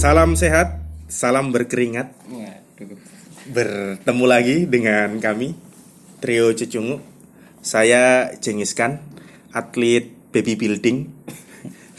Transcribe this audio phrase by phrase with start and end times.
[0.00, 0.80] Salam sehat,
[1.12, 2.16] salam berkeringat.
[2.32, 2.96] Waduh.
[3.52, 5.52] Bertemu lagi dengan kami
[6.24, 7.04] Trio Cucungu.
[7.60, 9.04] Saya Cengiskan,
[9.52, 11.04] atlet baby building.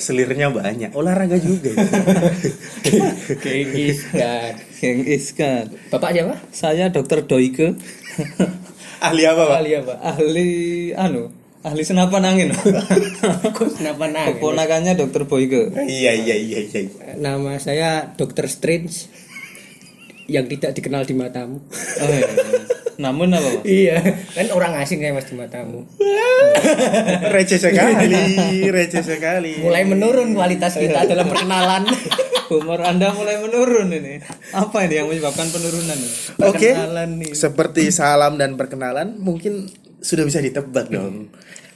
[0.02, 1.78] Selirnya banyak, olahraga juga.
[3.46, 4.58] Keiskan.
[4.82, 5.64] Yang Iskan.
[5.94, 6.42] Bapak siapa?
[6.50, 7.78] Saya Dokter Doike.
[8.98, 9.58] Ahli apa, Pak?
[9.62, 9.94] Ahli apa?
[10.02, 10.50] ahli
[10.98, 11.30] anu,
[11.62, 12.50] ahli senapan angin.
[13.58, 14.38] Kok kenapa nangis?
[14.38, 15.70] Keponakannya Dokter Boyke.
[15.86, 17.14] Iya, iya, iya, iya.
[17.18, 18.50] Nama saya Dr.
[18.50, 19.10] Strange
[20.26, 21.62] yang tidak dikenal di matamu.
[22.02, 22.30] Oh, iya.
[23.02, 23.50] Namun apa?
[23.60, 23.64] Pak?
[23.66, 23.98] iya,
[24.38, 25.90] kan orang asing kayak mas di matamu.
[27.34, 28.14] Receh sekali,
[28.70, 29.58] receh sekali.
[29.58, 31.90] Mulai menurun kualitas kita dalam perkenalan.
[32.52, 34.20] Humor Anda mulai menurun ini.
[34.52, 36.10] Apa ini yang menyebabkan penurunan ini?
[36.44, 37.32] Oke, Perkenalan nih.
[37.32, 41.30] seperti salam dan perkenalan, mungkin sudah bisa ditebak dong.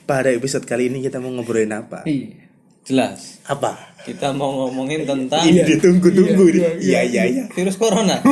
[0.06, 2.06] Pada episode kali ini kita mau ngobrolin apa?
[2.06, 2.46] Iya.
[2.86, 3.42] Jelas.
[3.50, 3.98] Apa?
[4.06, 6.62] Kita mau ngomongin tentang Ini ditunggu-tunggu nih.
[6.78, 7.44] Iya, iya, iya.
[7.50, 8.22] virus corona.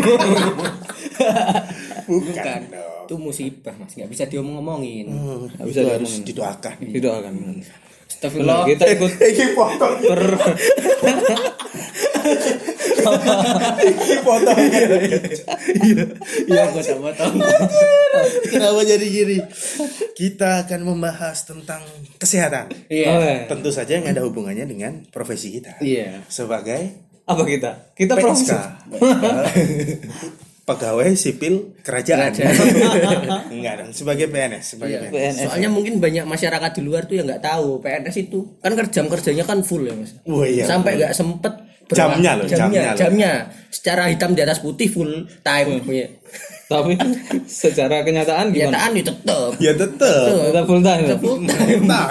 [2.05, 2.93] Bukan dong.
[3.03, 5.09] Itu musibah mas, nggak bisa diomong-omongin.
[5.09, 6.75] Hmm, Nggak bisa itu harus didoakan.
[6.85, 7.33] Itu akan.
[8.07, 8.63] Astagfirullah.
[8.69, 9.87] Kita ikut Ini foto,
[14.21, 14.51] foto.
[16.43, 17.33] Iya, gua tak potong.
[18.47, 19.37] Kenapa jadi gini?
[20.13, 21.81] Kita akan membahas tentang
[22.17, 22.69] kesehatan.
[22.87, 23.07] Iya.
[23.09, 23.37] Oh, iya.
[23.45, 25.79] Tentu saja yang ada hubungannya dengan profesi kita.
[25.79, 26.23] Iya.
[26.27, 26.93] Sebagai
[27.23, 27.71] apa kita?
[27.93, 28.23] Kita PSK.
[28.23, 28.53] profesi.
[30.63, 32.31] Pegawai sipil kerajaan.
[32.31, 33.51] Kerajaan.
[33.59, 35.11] Enggak dong, sebagai PNS, sebagai Iya.
[35.11, 35.35] PNS.
[35.35, 35.43] PNS.
[35.51, 39.43] Soalnya mungkin banyak masyarakat di luar tuh yang nggak tahu PNS itu kan kerjam kerjanya
[39.43, 40.15] kan full ya mas.
[40.23, 40.63] Wah, iya.
[40.63, 41.51] Sampai nggak sempet
[41.91, 43.31] Jamnya loh, jamnya jamnya, jamnya.
[43.73, 45.81] Secara hitam di atas putih full time.
[45.89, 46.07] Iya.
[46.69, 46.95] Tapi
[47.61, 48.71] secara kenyataan gimana?
[48.71, 49.51] Kenyataan itu tetep.
[49.59, 50.25] Ya tetep.
[50.31, 51.03] Kita full time.
[51.03, 51.17] ya?
[51.19, 51.81] Full time.
[51.89, 52.07] Nah.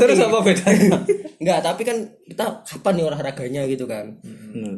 [0.00, 0.98] Terus apa bedanya?
[1.42, 4.06] Enggak, tapi kan kita kapan nih olahraganya gitu kan.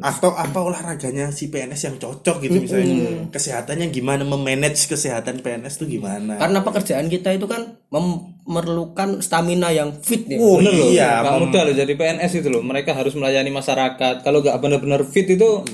[0.01, 5.87] atau apa olahraganya si PNS yang cocok gitu misalnya kesehatannya gimana memanage kesehatan PNS tuh
[5.91, 7.75] gimana Karena pekerjaan kita itu kan
[8.45, 10.37] memerlukan stamina yang fit ya.
[10.37, 12.61] oh Bener loh, iya mudah loh jadi PNS itu loh.
[12.61, 14.21] Mereka harus melayani masyarakat.
[14.21, 15.65] Kalau nggak benar-benar fit itu,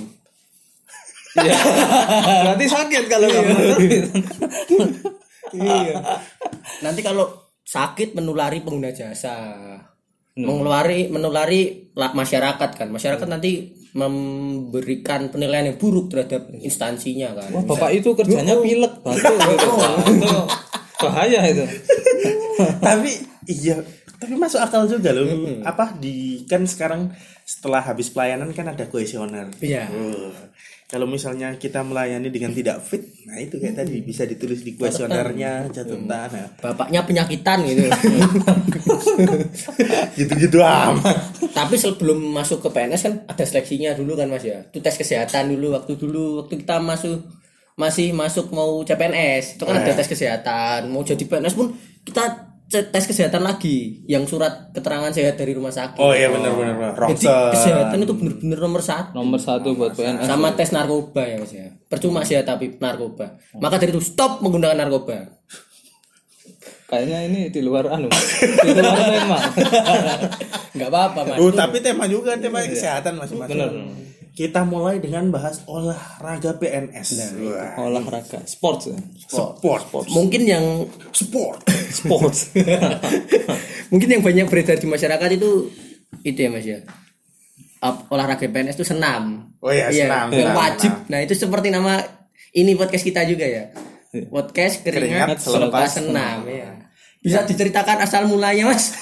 [1.48, 1.56] ya
[2.48, 4.04] berarti sakit kalau nggak benar fit.
[5.52, 6.00] Iya.
[6.80, 7.28] Nanti kalau
[7.68, 9.36] sakit menulari pengguna jasa.
[10.31, 12.88] Menulari menulari la- masyarakat kan.
[12.88, 17.52] Masyarakat nanti memberikan penilaian yang buruk terhadap instansinya kan.
[17.52, 19.70] Wah, bapak itu kerjanya pilek batu gitu.
[21.04, 21.68] Bahaya itu.
[22.86, 23.12] tapi
[23.50, 23.80] iya
[24.22, 25.26] tapi masuk akal juga loh.
[25.66, 27.10] Apa di kan sekarang
[27.42, 29.50] setelah habis pelayanan kan ada kuesioner.
[29.58, 29.90] Iya.
[29.90, 30.30] Oh,
[30.86, 35.74] kalau misalnya kita melayani dengan tidak fit nah itu kayak tadi bisa ditulis di kuesionernya
[35.74, 36.06] catatan.
[36.06, 36.30] nah,
[36.62, 37.90] Bapaknya penyakitan gitu.
[40.22, 41.18] gitu-gitu amat.
[41.50, 44.62] Tapi sebelum masuk ke PNS kan ada seleksinya dulu kan Mas ya.
[44.70, 47.26] Itu tes kesehatan dulu waktu dulu waktu kita masuk
[47.74, 50.94] masih masuk mau CPNS itu kan ada tes kesehatan.
[50.94, 51.74] Mau jadi PNS pun
[52.06, 57.28] kita tes kesehatan lagi yang surat keterangan sehat dari rumah sakit oh iya benar-benar jadi
[57.28, 57.52] Ronsen.
[57.52, 60.24] kesehatan itu bener-bener nomor satu Nomor satu buat PNS.
[60.24, 64.40] sama tes narkoba ya mas ya percuma sih ya tapi narkoba maka dari itu stop
[64.40, 65.36] menggunakan narkoba
[66.88, 69.40] Kayaknya ini di luar anu, di luar tema.
[70.76, 73.16] nggak apa-apa mas Oh, tapi tema juga tema kesehatan.
[73.48, 73.72] Bener.
[74.31, 77.36] Kita mulai dengan bahas olahraga PNS.
[77.44, 78.96] Wah, Olahraga, sports, ya?
[79.19, 80.08] sport.
[80.09, 81.68] mungkin yang Sport.
[81.92, 82.56] sports.
[83.92, 85.68] mungkin yang banyak beredar di masyarakat itu
[86.24, 86.80] itu ya mas ya
[88.08, 91.09] olahraga PNS itu senam Oh iya, senam, yang senam, wajib senam.
[91.12, 92.00] nah itu seperti nama
[92.53, 93.63] ini podcast kita juga ya
[94.31, 96.69] podcast Keringat keringat, selepas selepas senam ya
[97.19, 98.96] bisa diceritakan asal mulanya mas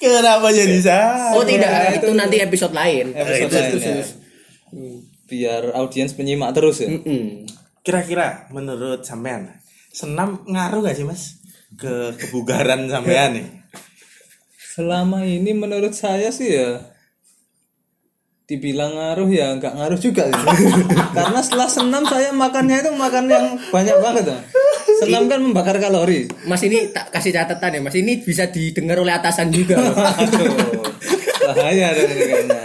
[0.00, 1.36] Kenapa jadi saya?
[1.36, 4.04] oh tidak itu nanti episode lain Episode lain, ya.
[5.28, 6.88] Biar audiens penyimak terus ya.
[7.84, 9.60] Kira-kira menurut sampean
[9.92, 11.36] senam ngaruh gak sih mas
[11.76, 13.46] ke kebugaran sampean nih?
[14.74, 16.90] Selama ini menurut saya sih ya
[18.50, 20.46] dibilang ngaruh ya nggak ngaruh juga sih.
[21.16, 24.24] Karena setelah senam saya makannya itu makan yang banyak banget.
[24.34, 24.38] ya.
[25.00, 26.28] Senam kan membakar kalori.
[26.44, 29.94] mas ini tak kasih catatan ya mas ini bisa didengar oleh atasan juga loh.
[31.42, 32.60] Bahaya dong ini kayaknya.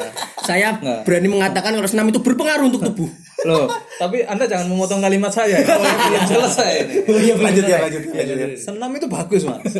[0.45, 0.99] saya Nggak.
[1.03, 3.09] berani mengatakan kalau senam itu berpengaruh untuk tubuh
[3.43, 5.61] Loh, tapi Anda jangan memotong kalimat saya.
[5.61, 5.69] ya.
[5.69, 6.93] Belum selesai ini.
[7.05, 8.47] oh iya Lanjut ya, lanjut, ya, lanjut ya.
[8.57, 9.61] Senam itu bagus, Mas.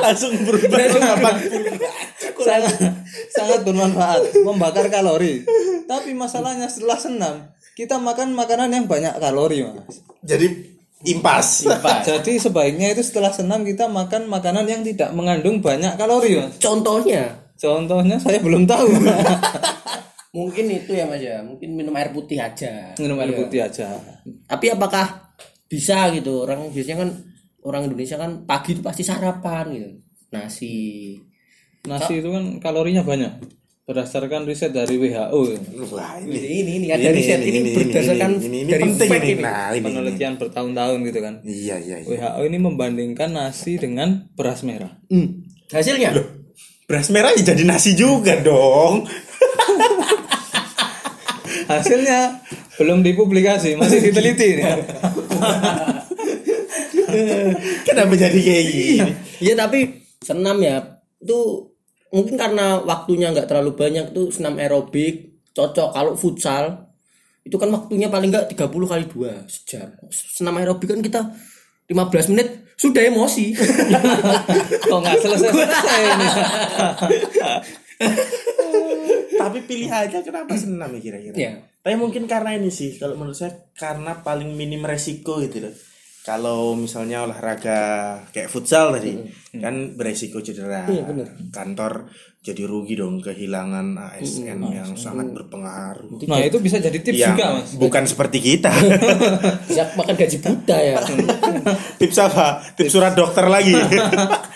[0.00, 1.34] Langsung berubah pendapat.
[2.40, 2.74] sangat
[3.28, 5.44] sangat bermanfaat, membakar kalori.
[5.84, 7.34] Tapi masalahnya setelah senam,
[7.74, 10.00] kita makan makanan yang banyak kalori, Mas.
[10.22, 11.64] Jadi impas.
[12.04, 16.56] Jadi sebaiknya itu setelah senam kita makan makanan yang tidak mengandung banyak kalori, Mas.
[16.60, 18.88] contohnya Contohnya saya belum tahu.
[20.36, 22.94] Mungkin itu ya Mas ya, mungkin minum air putih aja.
[22.96, 23.38] Minum air Iya.
[23.44, 23.86] putih aja.
[24.46, 25.34] Tapi apakah
[25.66, 26.46] bisa gitu?
[26.46, 27.10] Orang biasanya kan
[27.66, 29.90] orang Indonesia kan pagi itu pasti sarapan gitu.
[30.30, 31.18] Nasi.
[31.84, 33.59] Nasi itu kan kalorinya banyak.
[33.90, 35.40] Berdasarkan riset dari WHO.
[35.90, 39.26] Wah, Ini ini ini, ini ada riset ini, berdasarkan ini, ini, ini dari penting ini.
[39.34, 39.42] ini.
[39.42, 39.82] Nah, ini.
[39.82, 41.34] Penelitian bertahun-tahun gitu kan.
[41.42, 42.30] Iya, iya, iya.
[42.30, 44.94] WHO ini membandingkan nasi dengan beras merah.
[45.10, 45.42] Hmm.
[45.74, 46.14] Hasilnya?
[46.86, 49.10] Beras merah ya jadi nasi juga dong.
[51.70, 52.46] Hasilnya
[52.78, 54.58] belum dipublikasi, masih diteliti.
[54.58, 54.70] nih.
[57.86, 59.10] Kenapa jadi kayak gini?
[59.42, 60.78] Iya tapi senam ya
[61.18, 61.69] itu
[62.10, 66.90] mungkin karena waktunya nggak terlalu banyak tuh senam aerobik cocok kalau futsal
[67.46, 71.20] itu kan waktunya paling nggak 30 kali dua sejam senam aerobik kan kita
[71.90, 72.48] 15 menit
[72.80, 73.52] sudah emosi
[74.90, 76.28] Kok nggak selesai-selesai ini.
[79.40, 81.36] Tapi pilih aja kenapa senam ya kira-kira.
[81.36, 85.74] ya Tapi mungkin karena ini sih, kalau menurut saya karena paling minim resiko gitu loh.
[86.20, 87.80] Kalau misalnya olahraga
[88.28, 89.16] kayak futsal tadi,
[89.56, 90.84] kan beresiko cedera.
[91.48, 96.24] Kantor jadi rugi dong kehilangan ASN yang sangat berpengaruh.
[96.24, 97.68] Nah itu bisa jadi tips Yang juga mas.
[97.76, 98.72] bukan seperti kita.
[99.68, 100.96] bisa makan gaji buta ya
[102.00, 102.64] Tips apa?
[102.76, 103.76] Tips surat dokter lagi.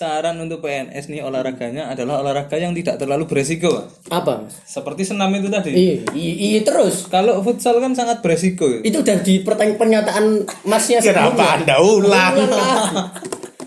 [0.00, 3.68] Saran untuk PNS nih olahraganya adalah olahraga yang tidak terlalu beresiko.
[3.68, 4.00] Mas.
[4.08, 4.56] apa Mas?
[4.64, 5.76] Seperti senam itu tadi.
[5.76, 8.64] iya iya iya, terus Kalau futsal kan sangat beresiko.
[8.64, 8.80] ya.
[8.80, 10.24] itu udah di pertanyaan pernyataan
[10.64, 12.32] masnya Kenapa Anda ulang?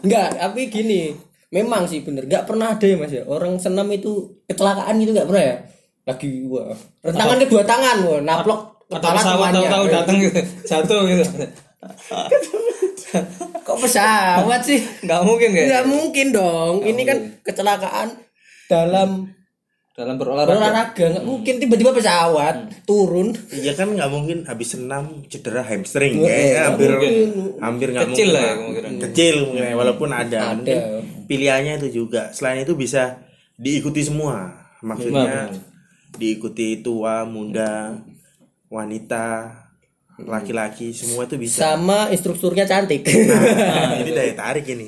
[0.01, 1.13] Enggak, tapi gini,
[1.53, 5.29] memang sih bener, nggak pernah ada ya mas ya orang senam itu kecelakaan gitu nggak
[5.29, 5.55] pernah ya.
[6.09, 6.73] Lagi wah,
[7.05, 10.41] rentangan kedua tangan, wah, naplok Ada kepala pesawat tahu-tahu datang gitu,
[10.73, 11.25] jatuh gitu.
[13.63, 14.79] Kok pesawat sih?
[15.01, 15.67] Nggak mungkin kayak.
[15.71, 16.73] Nggak mungkin dong.
[16.83, 18.07] Ini kan kecelakaan
[18.67, 19.31] dalam
[19.93, 20.49] Dalam berolahraga.
[20.57, 23.29] berolahraga, nggak mungkin tiba-tiba pesawat turun.
[23.53, 26.89] Iya kan nggak mungkin habis senam cedera hamstring kayaknya hampir
[27.61, 28.91] hampir nggak Kecil mungkin lah ya kemungkinan.
[29.05, 30.49] kecil mungkin ya, walaupun ada, Ada.
[30.57, 30.77] mungkin
[31.29, 33.21] pilihannya itu juga selain itu bisa
[33.53, 35.53] diikuti semua maksudnya
[36.17, 37.93] diikuti tua muda
[38.73, 39.25] wanita
[40.25, 43.03] laki-laki semua itu bisa Sama instrukturnya cantik.
[43.05, 44.87] nah, ini daya tarik ini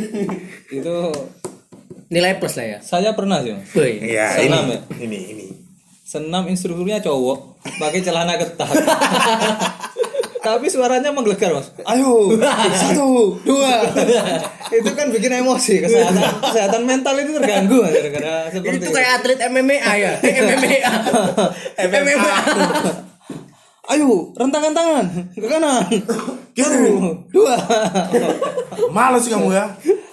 [0.78, 0.96] Itu
[2.10, 2.78] Nilai plus lah ya.
[2.82, 3.54] saya pernah sih.
[4.02, 4.78] Ya Senam ini, ya?
[4.98, 5.46] ini ini
[6.02, 8.66] Senam instrukturnya cowok, pakai celana ketat.
[10.42, 11.70] Tapi suaranya menggelegar mas.
[11.86, 12.34] Ayo,
[12.74, 13.86] satu, dua.
[14.74, 16.18] itu kan bikin emosi kesehatan
[16.50, 20.12] kesehatan mental itu terganggu mas gara-gara seperti Itu kayak atlet MMA ya.
[20.18, 20.78] MMA.
[21.78, 22.30] MMA.
[23.90, 25.04] Ayo, rentangan tangan
[25.34, 25.82] ke kanan.
[26.54, 26.94] Kiri.
[27.34, 27.54] Dua.
[28.94, 29.66] males kamu ya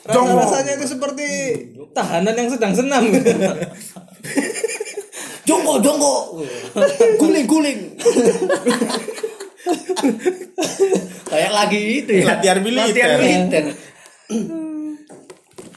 [0.06, 0.38] Rasa Jongkok.
[0.39, 1.27] rasanya itu seperti
[1.91, 3.03] tahanan yang sedang senam.
[5.47, 6.15] Jongko, jongko.
[7.19, 7.79] Guling, guling.
[11.27, 12.35] Kayak lagi itu ya.
[12.35, 12.88] Latihan militer.
[12.88, 13.63] Latihan militer.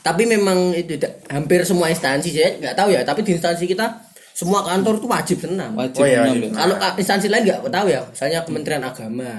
[0.00, 0.96] tapi memang itu
[1.29, 4.10] hampir semua instansi saya nggak tahu ya, tapi di instansi kita
[4.41, 5.71] semua kantor itu wajib senam.
[5.75, 6.43] Wajib Oh iya, senam wajib.
[6.43, 6.51] ya.
[6.57, 9.33] Kalau ka- instansi lain nggak tahu ya, misalnya Kementerian Agama.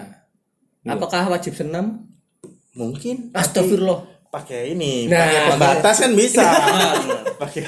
[0.83, 2.05] Apakah wajib senam?
[2.71, 4.07] mungkin Astagfirullah.
[4.29, 5.19] pakai ini Nah.
[5.19, 6.45] pakai pembatas kan bisa
[7.35, 7.63] pakai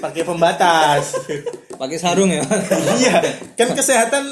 [0.00, 1.04] pakai pembatas
[1.78, 2.42] Pakai sarung ya.
[3.00, 3.22] iya
[3.54, 4.24] kan kesehatan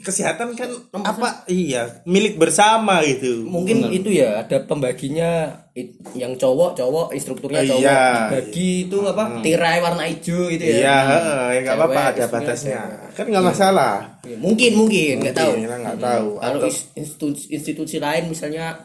[0.00, 0.70] kesehatan kan
[1.04, 1.44] apa?
[1.46, 3.44] iya milik bersama gitu.
[3.44, 7.84] Mungkin itu ya ada pembaginya it- yang cowok cowok instrukturnya cowok.
[7.84, 8.00] Iya.
[8.32, 9.24] dibagi itu apa?
[9.38, 10.76] Tirai warna hijau gitu ya.
[10.80, 12.80] iya heeh, ya nggak apa-apa ada batasnya.
[13.12, 13.94] kan nggak masalah.
[14.24, 15.52] Ya, mungkin mungkin nggak tahu.
[15.60, 16.28] nggak tahu.
[16.40, 18.80] Kalau Atau- is- institusi, institusi lain misalnya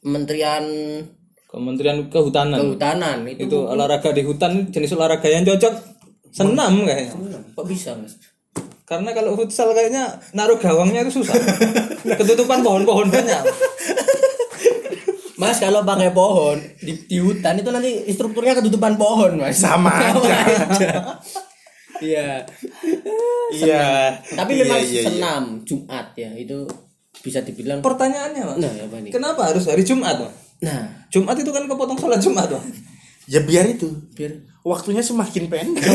[0.00, 0.62] Kementerian
[1.46, 2.58] Kementerian Kehutanan.
[2.60, 5.95] Kehutanan itu, itu olahraga di hutan jenis olahraga yang cocok
[6.36, 7.12] senam kayaknya.
[7.56, 8.20] kok bisa mas?
[8.86, 11.34] Karena kalau futsal kayaknya naruh gawangnya itu susah.
[12.20, 13.42] Ketutupan pohon-pohon banyak.
[15.36, 19.58] Mas kalau pakai pohon di, di hutan itu nanti instrukturnya ketutupan pohon mas.
[19.58, 20.38] Sama aja.
[21.96, 22.44] Iya.
[23.56, 25.02] iya Tapi Iya, memang iya, iya.
[25.08, 26.68] senam Jumat ya itu
[27.24, 27.80] bisa dibilang.
[27.82, 28.56] Pertanyaannya, Mas.
[28.62, 29.10] Nah apa nih?
[29.10, 30.34] Kenapa harus hari Jumat, Mas?
[30.62, 32.64] Nah Jumat itu kan kepotong sholat Jumat, Mas.
[33.26, 33.88] Ya biar itu.
[34.12, 34.32] Biar.
[34.62, 35.82] Waktunya semakin pendek.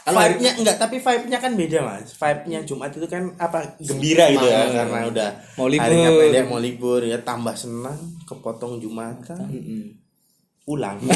[0.00, 2.16] Kalau vibe-nya enggak tapi vibe-nya kan beda mas.
[2.16, 5.84] Vibe-nya Jumat itu kan apa gembira gitu ya karena udah Mau libur.
[5.84, 9.36] harinya pendek mau libur ya tambah senang kepotong Jumatan.
[10.64, 10.96] Pulang.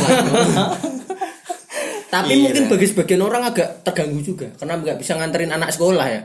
[2.12, 2.42] Tapi Iya.
[2.46, 6.20] mungkin bagi sebagian orang agak terganggu juga karena nggak bisa nganterin anak sekolah ya.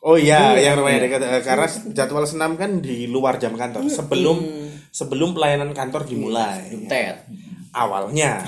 [0.00, 3.84] oh iya yang rumahnya dekat eh, karena jadwal senam kan di luar jam kantor.
[3.86, 4.38] Sebelum
[4.96, 6.72] sebelum pelayanan kantor dimulai.
[6.88, 7.28] tet
[7.76, 8.40] Awalnya.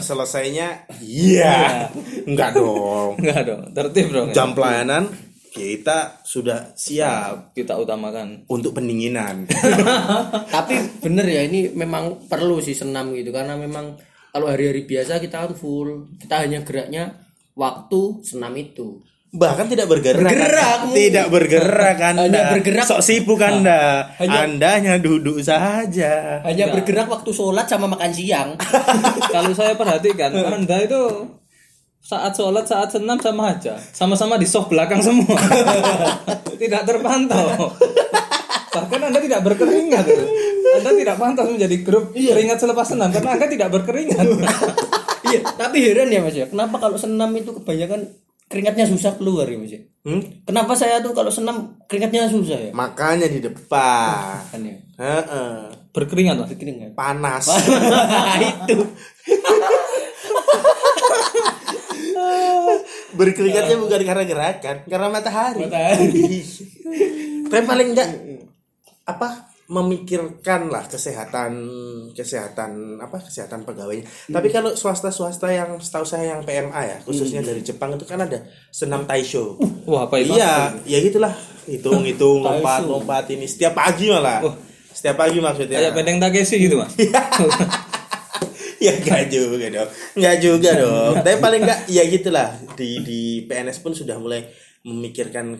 [0.00, 1.92] Selesainya iya.
[2.24, 3.12] Enggak dong.
[3.20, 4.32] Enggak dong, tertib dong.
[4.32, 4.40] ya.
[4.40, 5.12] Jam pelayanan
[5.50, 8.48] kita sudah siap Kita utamakan.
[8.48, 9.44] untuk pendinginan.
[10.56, 10.72] tapi
[11.04, 13.98] bener ya ini memang perlu sih senam gitu karena memang
[14.32, 17.12] kalau hari-hari biasa kita kan full kita hanya geraknya
[17.52, 20.26] waktu senam itu Bahkan tidak bergerak.
[20.26, 20.96] Bergerak, mungkin.
[20.98, 22.22] tidak bergerak Anda.
[22.26, 22.82] Hanya bergerak.
[22.82, 24.10] Sok sibuk Anda.
[24.18, 26.42] Hanya- Anda hanya duduk saja.
[26.42, 28.58] hanya bergerak waktu sholat sama makan siang
[29.34, 31.30] Kalau saya perhatikan, Anda itu
[32.02, 33.78] saat sholat, saat senam sama aja.
[33.94, 35.38] Sama-sama di soft belakang semua.
[36.62, 37.70] tidak terpantau.
[38.74, 40.10] Bahkan Anda tidak berkeringat.
[40.70, 44.26] Anda tidak pantas menjadi grup keringat selepas senam karena Anda tidak berkeringat.
[45.30, 48.02] iya tapi heran ya mas ya kenapa kalau senam itu kebanyakan
[48.50, 50.16] keringatnya susah keluar ya mas ya Hmm?
[50.42, 54.40] kenapa saya tuh kalau senam keringatnya susah ya Makanya di depan.
[54.48, 55.76] kan ya Heeh.
[55.92, 56.48] berkeringat lah.
[56.48, 57.44] keringat Panas.
[58.40, 58.80] itu
[63.12, 65.66] Berkeringatnya bukan karena gerakan, karena matahari.
[65.66, 66.40] Matahari.
[67.44, 68.08] Tapi paling enggak
[69.02, 71.54] apa memikirkan lah kesehatan
[72.10, 74.02] kesehatan apa kesehatan pegawainya.
[74.26, 78.50] Tapi kalau swasta-swasta yang setahu saya yang PMA ya, khususnya dari Jepang itu kan ada
[78.74, 79.62] senam taisho.
[79.86, 80.34] Wah, apa itu?
[80.34, 81.30] Iya, ya gitulah.
[81.70, 84.42] Hitung-hitung, lompat-lompat ini setiap pagi malah.
[84.90, 85.78] Setiap pagi maksudnya.
[85.78, 86.90] Kayak pendeng Takeshi gitu, Mas.
[88.80, 92.48] ya enggak juga dong enggak juga dong tapi paling enggak ya gitulah
[92.80, 94.48] di di PNS pun sudah mulai
[94.88, 95.52] memikirkan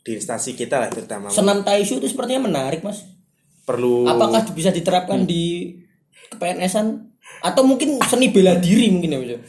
[0.00, 3.04] di instansi kita lah terutama senam taishu itu sepertinya menarik mas
[3.64, 5.74] perlu apakah bisa diterapkan di
[6.36, 9.40] PNS-an atau mungkin seni bela diri mungkin ya mas ya?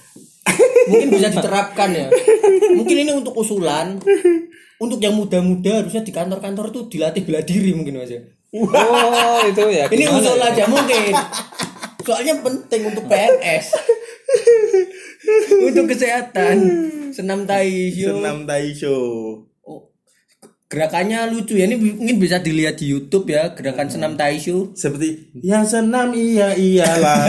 [0.86, 2.08] mungkin bisa diterapkan ya.
[2.78, 3.98] Mungkin ini untuk usulan.
[4.76, 8.22] Untuk yang muda-muda harusnya di kantor-kantor tuh dilatih bela diri mungkin mas ya?
[8.56, 9.88] Oh, itu ya.
[9.92, 10.52] ini usul ya?
[10.52, 11.16] aja mungkin.
[12.06, 13.66] Soalnya penting untuk PNS
[15.72, 16.56] untuk kesehatan.
[17.16, 19.55] Senam taishu senam taisho Oh,
[20.66, 25.62] gerakannya lucu ya ini mungkin bisa dilihat di YouTube ya gerakan senam taishu seperti yang
[25.64, 27.22] senam iya iyalah.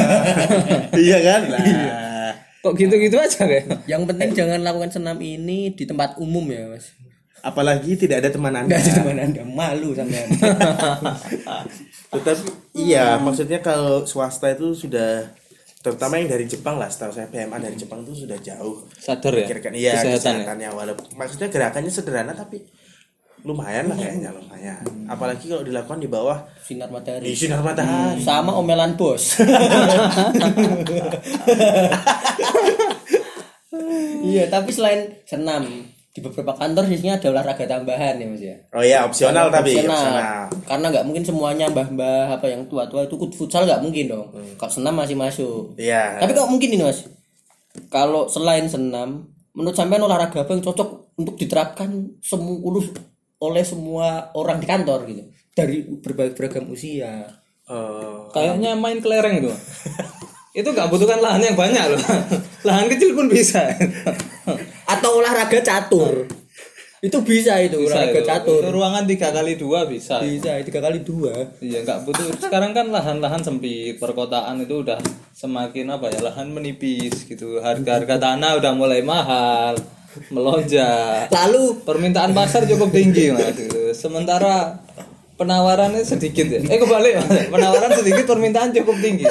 [0.97, 1.41] Iya kan?
[1.53, 2.33] Nah.
[2.65, 3.85] Kok gitu-gitu aja kayak?
[3.85, 6.97] yang penting jangan lakukan senam ini di tempat umum ya mas.
[7.45, 8.73] Apalagi tidak ada teman anda.
[8.73, 9.43] Nggak ada teman anda.
[9.45, 10.27] Malu sampean
[12.17, 12.47] tetapi
[12.79, 15.27] iya maksudnya kalau swasta itu sudah
[15.83, 19.47] terutama yang dari Jepang lah setahu saya PMA dari Jepang itu sudah jauh Sadar ya?
[19.47, 20.19] pikirkan iya ya?
[20.19, 22.67] kesehatannya walaupun maksudnya gerakannya sederhana tapi
[23.47, 24.83] lumayan lah kayaknya lumayan.
[25.07, 28.19] Apalagi kalau dilakukan di bawah sinar di matahari sinar matahari.
[28.21, 29.39] Sama omelan bos.
[34.27, 35.63] Iya tapi selain senam
[36.17, 38.57] di beberapa kantor biasanya ada olahraga tambahan ya mas ya?
[38.73, 39.93] Oh ya opsional tapi Opsional.
[39.95, 40.45] opsional.
[40.65, 44.27] Karena nggak mungkin semuanya mbah-mbah apa yang tua-tua itu ikut futsal nggak mungkin dong.
[44.57, 45.77] Kalau senam masih masuk.
[45.77, 46.17] Iya.
[46.19, 47.05] Tapi kok mungkin ini mas?
[47.93, 52.57] Kalau selain senam menurut sampean olahraga apa yang cocok untuk diterapkan semua
[53.39, 57.27] oleh semua orang di kantor gitu dari berbagai beragam usia
[57.67, 59.51] Eh, Kayaknya main kelereng itu.
[60.63, 61.99] itu nggak butuhkan lahan yang banyak loh.
[62.69, 63.59] lahan kecil pun bisa.
[64.95, 66.31] atau olahraga catur
[67.05, 68.29] itu bisa itu bisa olahraga itu.
[68.31, 70.23] catur Itu ruangan tiga kali dua bisa.
[70.23, 72.39] bisa tiga kali dua Iya nggak butuh.
[72.39, 74.97] Sekarang kan lahan-lahan sempit, perkotaan itu udah
[75.35, 77.59] semakin apa ya lahan menipis gitu.
[77.61, 79.75] Harga-harga tanah udah mulai mahal,
[80.29, 81.29] melonjak.
[81.29, 83.53] lalu Permintaan pasar cukup tinggi mas.
[83.53, 83.93] gitu.
[83.93, 84.81] Sementara
[85.35, 86.61] penawarannya sedikit ya.
[86.63, 87.49] Eh kebalik mas.
[87.49, 89.25] Penawaran sedikit, permintaan cukup tinggi.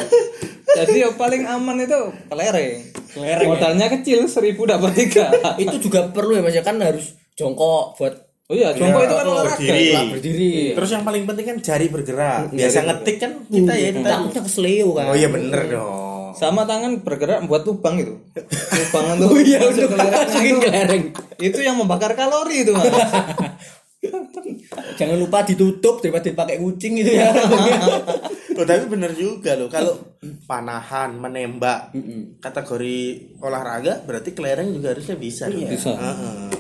[0.68, 2.74] Jadi yang paling aman itu kelereng.
[3.10, 3.52] Kelereng, ya?
[3.52, 5.32] Modalnya kecil, seribu dapat tiga.
[5.56, 8.14] itu juga perlu ya mas ya kan harus jongkok buat
[8.46, 9.58] Oh iya, jongkok itu kan olahraga.
[9.58, 9.90] berdiri.
[10.14, 14.42] berdiri terus yang paling penting kan jari bergerak biasa ngetik kan kita ya kita takutnya
[14.46, 16.05] kesleo kan oh iya bener dong
[16.36, 18.14] Sama tangan bergerak buat lubang itu.
[18.78, 19.28] Lubangan tuh.
[19.28, 20.60] Oh iya, masuk masukin itu.
[20.62, 21.04] kelereng.
[21.40, 22.86] Itu yang membakar kalori itu mas.
[24.96, 27.34] jangan lupa ditutup daripada dipakai kucing gitu ya
[28.56, 30.00] Oh, tapi bener juga loh kalau
[30.48, 31.92] panahan menembak
[32.40, 33.00] kategori
[33.44, 35.68] olahraga berarti kelereng juga harusnya bisa dong.
[35.68, 35.92] Bisa.
[35.92, 36.56] Heeh.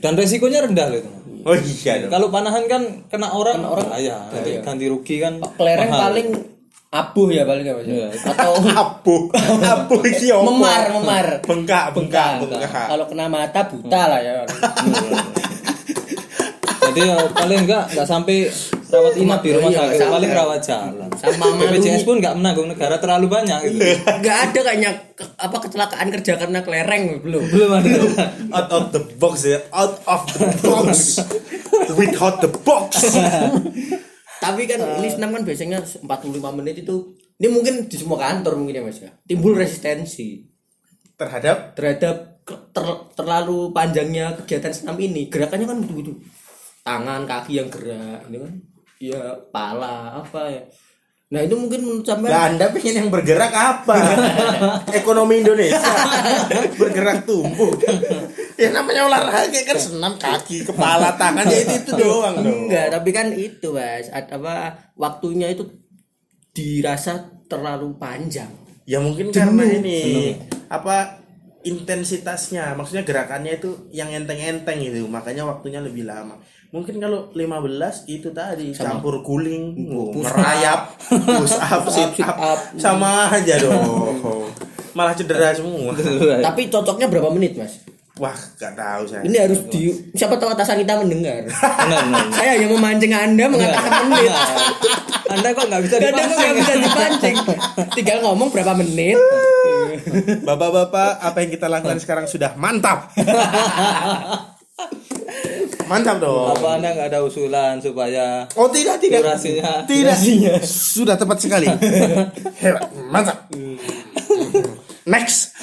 [0.00, 1.10] Dan resikonya rendah loh itu.
[1.44, 2.82] oh iya Kalau panahan kan
[3.12, 5.44] kena orang, Kena orang, ya, nanti ganti rugi kan.
[5.60, 6.28] kelereng paling
[6.88, 8.08] abuh ya paling apa Iya.
[8.24, 9.16] atau abu
[9.60, 11.26] abu iki memar memar.
[11.42, 12.86] Bengkak bengkak Bengkak.
[12.88, 14.32] kalau kena mata buta lah ya.
[16.86, 18.46] Jadi ya, paling enggak enggak sampai
[18.86, 21.10] rawat inap di rumah Iya, sakit, paling rawat jalan.
[21.12, 23.82] Sama BPJS pun enggak menanggung negara terlalu banyak gitu.
[23.98, 27.42] nggak ada kayaknya ke- apa kecelakaan kerja karena kelereng belum.
[27.50, 27.90] Belum ada.
[28.54, 29.58] out of the box ya.
[29.68, 31.18] Out of the box.
[31.92, 33.02] Without the box
[34.42, 38.80] tapi kan ini senam kan biasanya 45 menit itu ini mungkin di semua kantor mungkin
[38.80, 39.12] ya mas ya.
[39.28, 40.48] Timbul resistensi.
[41.20, 41.76] Terhadap?
[41.76, 45.28] Terhadap ter- terlalu panjangnya kegiatan senam ini.
[45.28, 46.16] Gerakannya kan betul-betul
[46.86, 48.52] tangan kaki yang gerak ini kan
[49.02, 50.62] ya pala apa ya
[51.26, 53.98] nah itu mungkin menurut sampean Lah Anda pengen yang bergerak apa?
[55.02, 55.90] Ekonomi Indonesia
[56.78, 57.74] bergerak tumbuh.
[58.54, 62.70] ya namanya olahraga kan senam kaki, kepala, tangan ya itu itu doang dong.
[62.70, 65.66] enggak tapi kan itu mas apa waktunya itu
[66.54, 68.48] dirasa terlalu panjang
[68.86, 70.38] Ya mungkin karena ini
[70.70, 71.26] apa
[71.66, 76.38] intensitasnya, maksudnya gerakannya itu yang enteng-enteng gitu, makanya waktunya lebih lama.
[76.74, 82.58] Mungkin kalau 15 itu tadi campur guling, oh, ngerayap, push up, sit up, up.
[82.74, 84.50] sama aja dong.
[84.90, 85.94] Malah cedera semua.
[86.50, 87.86] tapi cocoknya berapa menit mas?
[88.16, 89.28] Wah, gak tahu saya.
[89.28, 91.44] ini harus di siapa tahu atasan kita mendengar.
[91.52, 94.32] Benar benar saya hanya memancing anda mengatakan menit.
[95.26, 97.36] Anda kok nggak bisa kadang kok nggak bisa dipancing.
[97.92, 99.20] Tinggal ngomong berapa menit.
[100.48, 103.12] Bapak-bapak, apa yang kita lakukan sekarang sudah mantap.
[105.86, 106.50] mantap dong.
[106.50, 109.22] apa anda nggak ada usulan supaya Oh tidak tidak.
[109.22, 109.86] Durasinya.
[109.86, 110.16] tidak.
[110.66, 111.66] sudah tepat sekali.
[112.62, 112.90] Hebat.
[113.10, 113.46] Mantap.
[115.06, 115.54] Next.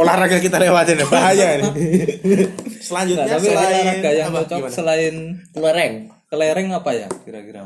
[0.00, 1.04] Olahraga kita lewatin.
[1.04, 1.68] Ya bahaya ini.
[1.68, 2.48] Nggak,
[2.80, 4.72] selanjutnya tapi selain olahraga yang apa, cocok gimana?
[4.72, 5.14] selain
[5.52, 5.94] lereng
[6.32, 7.60] kelereng apa ya kira-kira?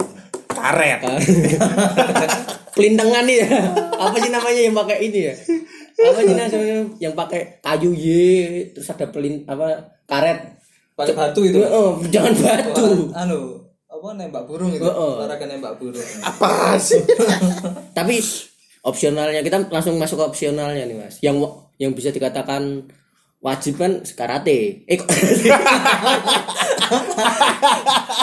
[0.51, 1.01] Karet.
[2.75, 3.49] Pelintengan nih ya.
[3.95, 5.35] Apa sih namanya yang pakai ini ya?
[6.03, 8.11] Apa sih namanya yang pakai kayu y
[8.75, 10.64] terus ada pelin apa karet
[10.95, 13.11] pakai batu itu oh, jangan batu.
[13.15, 15.13] anu apa nembak burung itu Oh, oh.
[15.23, 16.03] olahraga nembak burung.
[16.21, 16.99] Apa sih?
[17.97, 18.19] Tapi
[18.83, 21.23] opsionalnya kita langsung masuk ke opsionalnya nih mas.
[21.23, 21.37] Yang
[21.79, 22.91] yang bisa dikatakan
[23.45, 24.89] wajib kan karate.
[24.89, 25.05] Eh kok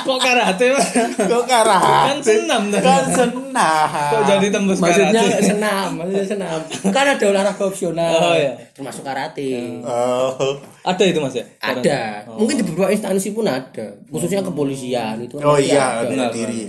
[0.02, 0.66] kok karate
[1.30, 1.94] kok karate?
[2.10, 5.46] Kan senam kan senang kok jadi tembus maksudnya karate?
[5.46, 6.60] senam maksudnya senam.
[6.90, 8.58] Kan ada olahraga opsional Oh, iya.
[8.74, 9.78] termasuk karate.
[9.86, 10.58] Oh.
[10.82, 11.46] Ada itu mas ya?
[11.62, 12.26] Ada.
[12.26, 13.94] Mungkin di beberapa instansi pun ada.
[14.10, 16.34] Khususnya kepolisian itu kan oh iya ada.
[16.34, 16.66] diri.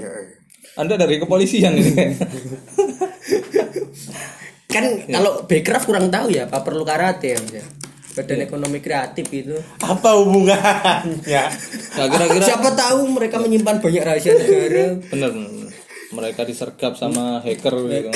[0.73, 1.93] anda dari kepolisian ini
[4.73, 7.61] kan kalau backcraft kurang tahu ya apa perlu karate ya
[8.13, 8.21] Ya?
[8.21, 11.49] badan ekonomi kreatif itu apa hubungannya
[11.97, 15.73] nah kira-kira siapa tahu mereka menyimpan banyak rahasia negara bener, bener.
[16.13, 18.13] mereka disergap sama hacker gitu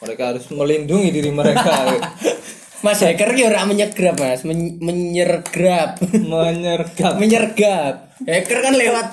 [0.00, 2.00] mereka harus melindungi diri mereka.
[2.84, 6.00] Mas hacker ki ora menyegrap Mas, Men- menyergap.
[6.00, 8.16] menyergap menyergap.
[8.24, 9.06] Hacker kan lewat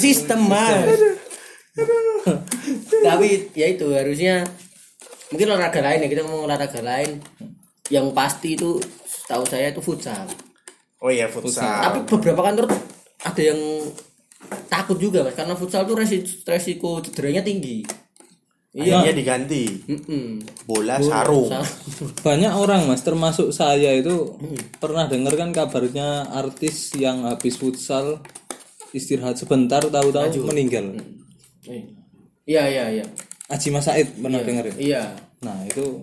[0.00, 0.96] sistem Mas.
[3.04, 4.48] Tapi ya itu harusnya
[5.28, 7.20] mungkin olahraga lain ya kita ngomong olahraga lain
[7.92, 8.80] yang pasti itu
[9.26, 10.24] tahu saya itu futsal.
[11.02, 11.62] oh iya futsal.
[11.62, 12.66] Tapi beberapa kantor
[13.20, 13.60] ada yang
[14.70, 17.82] takut juga Mas karena futsal tuh resiko, resiko cederanya tinggi.
[18.76, 19.08] iya.
[19.10, 19.64] Diganti.
[19.88, 20.40] Mm-mm.
[20.68, 21.48] bola sarung.
[21.48, 21.64] Sa-
[22.26, 24.36] banyak orang mas termasuk saya itu
[24.76, 28.20] pernah dengar kan kabarnya artis yang habis futsal
[28.92, 30.96] istirahat sebentar tahu-tahu meninggal.
[32.46, 33.04] Iya iya iya.
[33.46, 34.74] Aji Mas Said pernah dengar ya?
[34.76, 35.02] Iya.
[35.44, 36.00] nah itu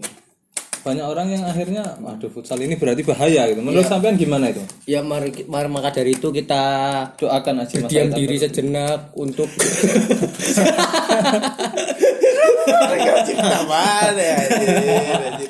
[0.83, 4.99] banyak orang yang akhirnya aduh futsal ini berarti bahaya gitu menurut sampean gimana itu Ya
[4.99, 6.61] mari, mari maka dari itu kita
[7.15, 9.47] doakan Aji Mas diam diri sejenak untuk
[14.13, 14.35] ya.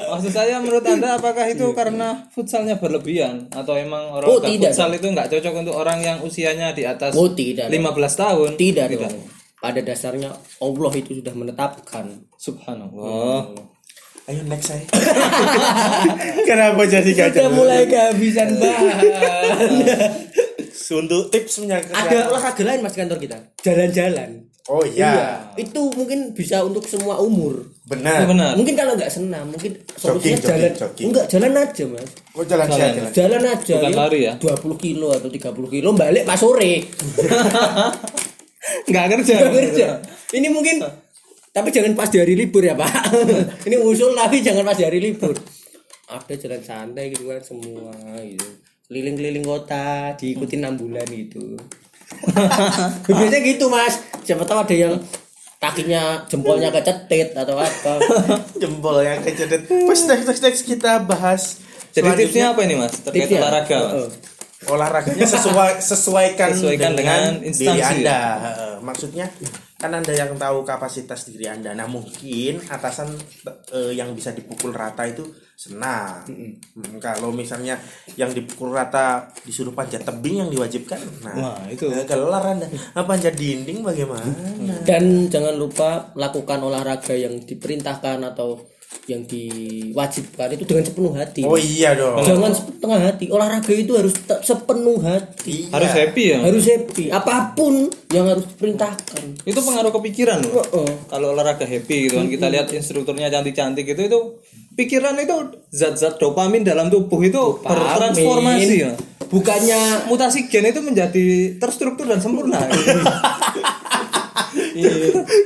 [0.06, 4.72] Maksud saya menurut anda apakah itu karena futsalnya berlebihan atau emang orang Oh, tidak.
[4.72, 7.82] futsal itu nggak cocok untuk orang yang usianya di atas Oh tidak 15
[8.14, 8.50] tahun?
[8.54, 9.18] Tidak dong.
[9.58, 12.06] Pada dasarnya Allah itu sudah menetapkan.
[12.36, 13.73] Subhanallah.
[14.24, 14.84] Ayo next saya
[16.48, 19.02] kenapa jadi gak Sudah mulai kehabisan bahan.
[20.94, 23.38] untuk tipsnya Ada olahraga lain mas di kantor kita.
[23.60, 24.46] Jalan-jalan.
[24.70, 27.66] oh iya Itu mungkin bisa untuk semua umur.
[27.84, 28.54] Benar benar.
[28.56, 30.72] Mungkin kalau nggak senam, mungkin Jogging, solusinya jogging, jalan.
[30.78, 31.06] jogging.
[31.12, 32.10] Enggak, jalan aja mas.
[32.32, 32.80] oh jalan Jalan.
[32.80, 33.74] jalan Jalan aja.
[33.76, 34.34] Bukan lari ya?
[34.40, 36.74] 20 kilo atau 30 kilo balik pas sore.
[38.88, 39.34] Nggak kerja.
[39.36, 39.88] Nggak kerja.
[40.32, 40.80] Ini mungkin
[41.54, 42.90] tapi jangan pas di hari libur ya pak.
[43.70, 45.38] Ini usul tapi jangan pas di hari libur.
[46.10, 48.50] Ada jalan santai gitu kan semua gitu.
[48.90, 51.54] Keliling-keliling kota diikuti enam bulan gitu.
[53.06, 54.02] Biasanya gitu mas.
[54.22, 54.94] Siapa tahu ada yang
[55.58, 58.02] kakinya jempolnya kecetit atau apa.
[58.62, 61.62] jempol yang kecedet pas next next next kita bahas
[61.94, 63.40] Jadi tipsnya apa ini mas terkait Tipsnya?
[63.46, 63.78] olahraga?
[63.78, 63.94] Mas?
[63.94, 64.10] Heeh.
[64.64, 67.84] olahraganya sesuai sesuaikan, Sesuaikan dengan, dengan diri instansi.
[68.02, 69.26] anda Heeh, maksudnya
[69.84, 71.76] kan anda yang tahu kapasitas diri anda.
[71.76, 73.20] Nah mungkin atasan
[73.76, 75.28] eh, yang bisa dipukul rata itu
[75.60, 76.24] senang.
[76.24, 77.76] Hmm, kalau misalnya
[78.16, 81.92] yang dipukul rata disuruh panjat tebing yang diwajibkan nah Wah, itu.
[82.08, 82.72] kelar anda.
[82.96, 84.24] Ah, panjat dinding bagaimana?
[84.88, 88.64] Dan jangan lupa lakukan olahraga yang diperintahkan atau
[89.04, 91.42] yang diwajibkan itu dengan sepenuh hati.
[91.44, 93.26] oh iya dong Jangan setengah hati.
[93.28, 95.68] Olahraga itu harus sepenuh hati.
[95.68, 95.76] Iya.
[95.76, 96.38] Harus happy ya.
[96.40, 97.06] Harus happy.
[97.12, 99.44] Apa pun yang harus diperintahkan.
[99.44, 100.64] Itu pengaruh kepikiran loh.
[100.64, 100.92] Heeh.
[101.12, 104.20] Kalau olahraga happy gitu kan kita lihat instrukturnya cantik-cantik itu itu
[104.80, 108.96] pikiran itu zat-zat dopamin dalam tubuh itu bertransformasi ya.
[109.28, 112.62] Bukannya Mutasi gen itu menjadi terstruktur dan sempurna.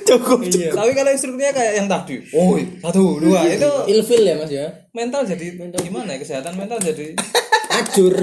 [0.08, 3.44] cukup Tapi kalau instrukturnya kayak yang tadi, oh satu dua.
[3.48, 4.68] Itu ilfil ya Mas ya.
[4.96, 6.20] mental jadi gimana ya?
[6.24, 7.14] Kesehatan mental jadi
[7.78, 8.16] Acur.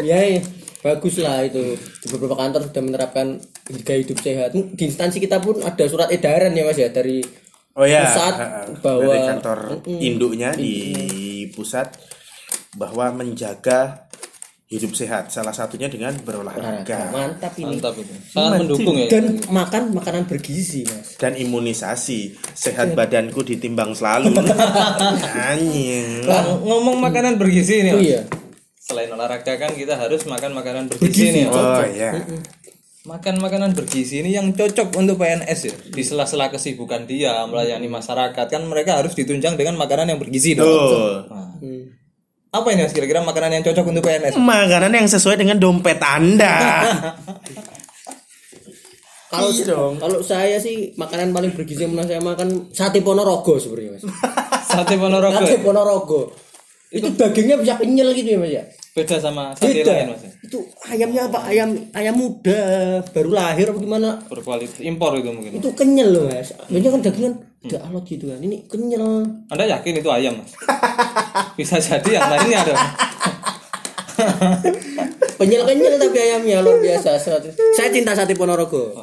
[0.00, 0.40] ya, ya.
[0.82, 1.76] bagus lah itu.
[1.76, 3.26] Di beberapa kantor sudah menerapkan
[3.84, 4.54] gaya hidup sehat.
[4.54, 6.88] Di instansi kita pun ada surat edaran ya mas ya?
[6.88, 7.20] Dari
[7.72, 8.34] Oh ya, pusat
[8.84, 9.58] bahwa dari kantor
[9.96, 10.74] induknya di
[11.56, 11.88] pusat
[12.76, 14.11] bahwa menjaga
[14.72, 15.28] hidup sehat.
[15.28, 18.08] Salah satunya dengan berolahraga mantap ini mantap itu.
[18.26, 19.08] Sangat mendukung ya.
[19.12, 22.32] dan makan makanan bergizi mas dan imunisasi.
[22.56, 24.32] Sehat badanku ditimbang selalu.
[25.52, 26.24] Anjing.
[26.24, 27.92] Nah, ngomong makanan bergizi nih.
[27.92, 28.08] oh Mas.
[28.08, 28.20] iya
[28.82, 31.44] Selain olahraga kan kita harus makan makanan bergizi, nih.
[31.46, 31.54] Mas.
[31.54, 32.10] Oh ya.
[33.02, 35.74] Makan makanan bergizi ini yang cocok untuk PNS ya.
[35.90, 40.66] Di sela-sela kesibukan dia melayani masyarakat kan mereka harus ditunjang dengan makanan yang bergizi dong.
[41.28, 41.94] Nah, Hmm.
[42.52, 44.36] Apa ini Mas kira-kira makanan yang cocok untuk PNS?
[44.36, 46.56] Makanan yang sesuai dengan dompet Anda.
[49.26, 49.94] kalau Iya dong.
[49.96, 54.04] kalau saya sih makanan paling bergizi yang pernah saya makan sate ponorogo sebenarnya mas
[54.68, 55.32] Sate Ponorogo.
[55.34, 56.20] sate ponorogo
[56.90, 60.20] itu dagingnya bisa kenyal gitu ya mas ya Beda sama sate beda lain Mas.
[60.20, 60.30] ya?
[60.44, 62.60] itu ayamnya apa ayam ayam muda
[63.08, 65.56] baru lahir apa gimana Berkualitas impor itu mungkin.
[65.56, 69.94] itu kenyal loh mas biasanya kan dagingan udah alot gitu kan ini kenyal Anda yakin
[69.96, 70.52] itu ayam, Mas?
[71.54, 72.74] Bisa jadi yang lainnya ada.
[75.34, 78.94] kenyal kenyal tapi ayamnya luar biasa saya cinta sate ponorogo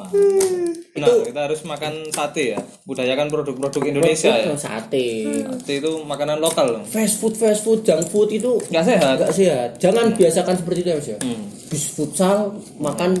[0.90, 2.58] Nah, kita harus makan sate ya.
[2.84, 4.52] Budayakan produk-produk Indonesia ya.
[4.52, 6.82] sate Sate itu makanan lokal loh.
[6.84, 9.16] fast food fast food junk food itu Nggak sehat.
[9.16, 11.42] nggak sehat jangan biasakan seperti itu ya mas ya Hmm.
[11.66, 12.38] bis futsal
[12.76, 13.16] makan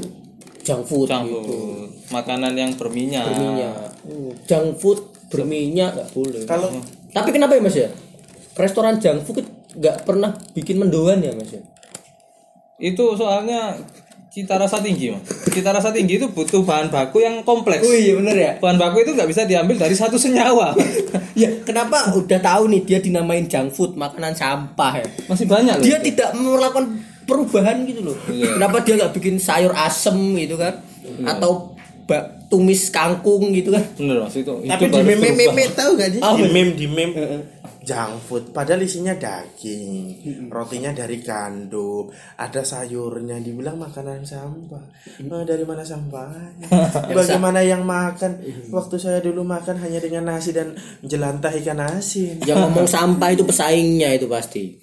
[0.60, 1.56] junk food Campur gitu
[2.10, 3.24] makanan yang berminyak.
[3.30, 6.68] minyak Hmm, junk food berminyak nggak boleh Kalau
[7.08, 7.88] tapi kenapa ya mas ya
[8.60, 9.42] restoran junk food
[9.72, 11.62] nggak pernah bikin mendoan ya mas ya
[12.78, 13.76] Itu soalnya
[14.26, 15.20] cita rasa tinggi, Mas.
[15.46, 17.82] Cita rasa tinggi itu butuh bahan baku yang kompleks.
[17.84, 20.72] iya bener ya Bahan baku itu nggak bisa diambil dari satu senyawa.
[21.36, 25.84] ya kenapa udah tahu nih dia dinamain junk food makanan sampah ya Masih banyak loh.
[25.84, 26.86] dia tidak melakukan
[27.22, 28.56] perubahan gitu loh Iya.
[28.56, 30.78] kenapa dia nggak bikin sayur asem gitu kan
[31.22, 34.50] atau bak tumis kangkung gitu kan Bener Mas itu.
[34.64, 36.18] tapi itu di baru meme meme tahu gak sih?
[36.18, 36.34] Apa?
[36.34, 37.20] Di meme di meme
[37.80, 38.44] junk food.
[38.52, 40.20] Padahal isinya daging
[40.52, 44.84] rotinya dari gandum ada sayurnya dibilang makanan sampah.
[45.20, 46.68] Eh, dari mana sampahnya
[47.18, 48.40] bagaimana yang makan?
[48.68, 52.44] Waktu saya dulu makan hanya dengan nasi dan jelantah ikan asin.
[52.44, 54.76] Yang ngomong sampah itu pesaingnya itu pasti.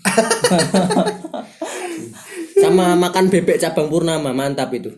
[2.58, 4.90] Sama makan bebek cabang purnama mantap itu.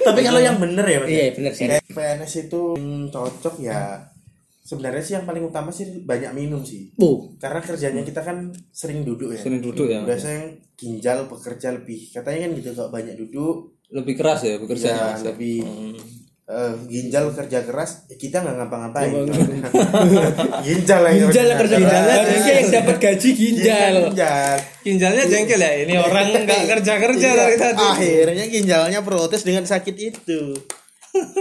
[0.00, 1.08] Tapi kalau yang bener ya Mas?
[1.08, 1.66] iya bener sih.
[1.70, 4.10] PNS itu hmm, cocok ya
[4.70, 6.94] sebenarnya sih yang paling utama sih banyak minum sih.
[6.94, 9.40] Bu karena kerjanya kita kan sering duduk ya.
[9.42, 10.06] Sering duduk ya.
[10.06, 12.14] Biasanya ginjal bekerja lebih.
[12.14, 13.74] Katanya kan gitu kalau banyak duduk.
[13.90, 14.94] Lebih keras ya bekerjanya.
[14.94, 15.22] ya Mas.
[15.26, 15.56] lebih
[16.46, 19.10] eh, ginjal kerja keras ya kita nggak ngapa-ngapain.
[20.66, 22.02] Ginjal yang ginjal yang kerja ginjal.
[22.06, 23.94] Harusnya yang dapat gaji ginjal.
[24.06, 24.56] ginjal.
[24.80, 25.72] Ginjalnya jengkel ya.
[25.82, 27.82] Ini orang nggak kerja kerja Iya, dari tadi.
[27.82, 30.40] akhirnya ginjalnya protes dengan sakit itu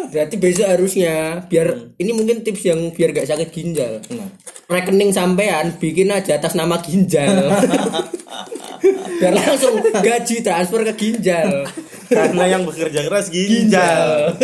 [0.09, 4.01] berarti besok harusnya biar ini mungkin tips yang biar gak sakit ginjal.
[4.13, 4.29] Nah.
[4.69, 7.49] rekening sampean bikin aja atas nama ginjal.
[9.19, 11.67] Biar langsung gaji transfer ke ginjal.
[12.07, 14.37] Karena yang bekerja keras ginjal.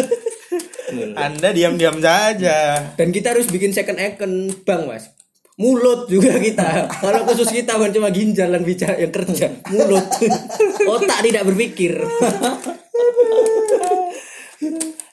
[1.16, 2.92] Anda diam-diam saja.
[3.00, 5.14] Dan kita harus bikin second account bank mas.
[5.56, 6.92] Mulut juga kita.
[6.92, 9.48] Kalau khusus kita bukan cuma ginjal dan bicara yang kerja.
[9.72, 10.04] Mulut.
[11.00, 12.04] Otak tidak berpikir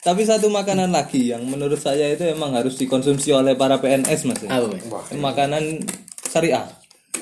[0.02, 4.42] Tapi satu makanan lagi yang menurut saya itu emang harus dikonsumsi oleh para PNS mas.
[4.42, 4.50] ya.
[4.50, 5.78] apa mas Makanan
[6.26, 6.66] syariah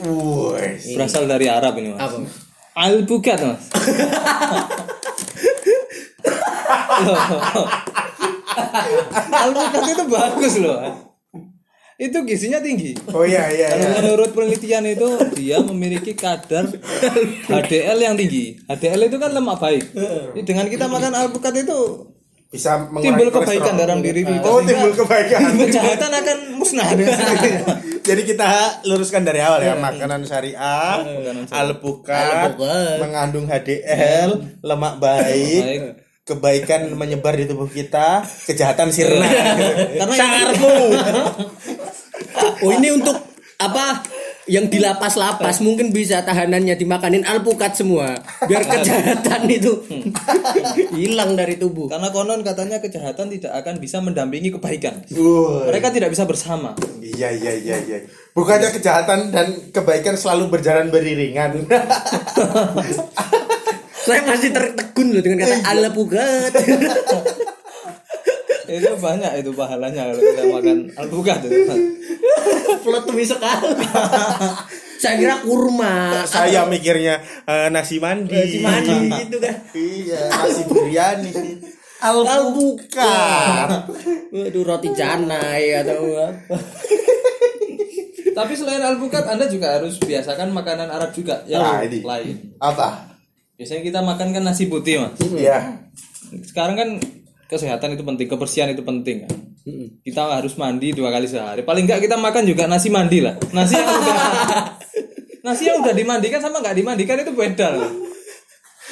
[0.00, 0.96] Wes.
[0.96, 2.00] berasal dari Arab ini mas.
[2.00, 2.32] apa mas
[2.72, 3.68] Alpukat mas.
[7.04, 7.68] Loh.
[9.28, 10.80] Alpukat itu bagus loh.
[12.00, 12.96] itu gizinya tinggi.
[13.12, 13.76] Oh iya iya.
[13.76, 14.00] Kalau iya.
[14.00, 16.64] menurut penelitian itu dia memiliki kadar
[17.44, 18.56] HDL yang tinggi.
[18.64, 19.84] HDL itu kan lemak baik.
[19.92, 22.08] Jadi Dengan kita makan alpukat itu
[22.50, 24.42] Bisa timbul kebaikan dalam diri kita.
[24.42, 25.54] Oh, timbul kebaikan.
[25.54, 26.90] Kejahatan akan musnah.
[28.10, 30.98] Jadi kita luruskan dari awal ya, makanan syariah,
[31.46, 32.58] alpukat,
[32.98, 35.80] mengandung HDL, lemak baik, Baik.
[36.26, 39.30] kebaikan menyebar di tubuh kita, kejahatan sirna.
[40.02, 40.26] Karena.
[42.60, 43.16] Oh ini untuk
[43.56, 44.04] apa?
[44.50, 48.18] Yang di lapas-lapas mungkin bisa tahanannya dimakanin alpukat semua
[48.50, 49.78] biar kejahatan itu
[50.98, 51.86] hilang dari tubuh.
[51.86, 55.06] karena konon katanya kejahatan tidak akan bisa mendampingi kebaikan.
[55.14, 55.70] Wah.
[55.70, 56.74] Mereka tidak bisa bersama.
[56.98, 57.98] Iya iya iya iya.
[58.34, 61.62] Bukannya kejahatan dan kebaikan selalu berjalan beriringan.
[64.00, 66.50] Saya masih tertegun loh dengan kata alpukat.
[68.70, 71.74] Itu banyak itu pahalanya kalau kita makan alpukat itu.
[72.80, 73.68] Plot twist sekali.
[74.96, 76.22] Saya kira kurma.
[76.24, 78.36] Saya mikirnya eh, nasi mandi.
[78.36, 78.94] Nasi mandi
[79.26, 79.54] gitu kan.
[79.72, 81.30] Iya, nasi biryani.
[82.00, 83.68] Alpukat.
[84.30, 86.56] Waduh roti canai atau apa.
[88.30, 92.00] Tapi selain alpukat Anda juga harus biasakan makanan Arab juga yang Ah, ini.
[92.00, 92.56] lain.
[92.56, 93.10] Apa?
[93.58, 95.18] Biasanya kita makan kan nasi putih, Mas.
[95.28, 95.76] Iya.
[96.46, 96.88] Sekarang kan
[97.50, 99.34] kesehatan itu penting, kebersihan itu penting kan.
[100.06, 101.66] Kita harus mandi dua kali sehari.
[101.66, 103.34] Paling enggak kita makan juga nasi mandi lah.
[103.50, 104.16] Nasi yang udah
[105.46, 107.90] nasi yang udah dimandikan sama nggak dimandikan itu beda loh.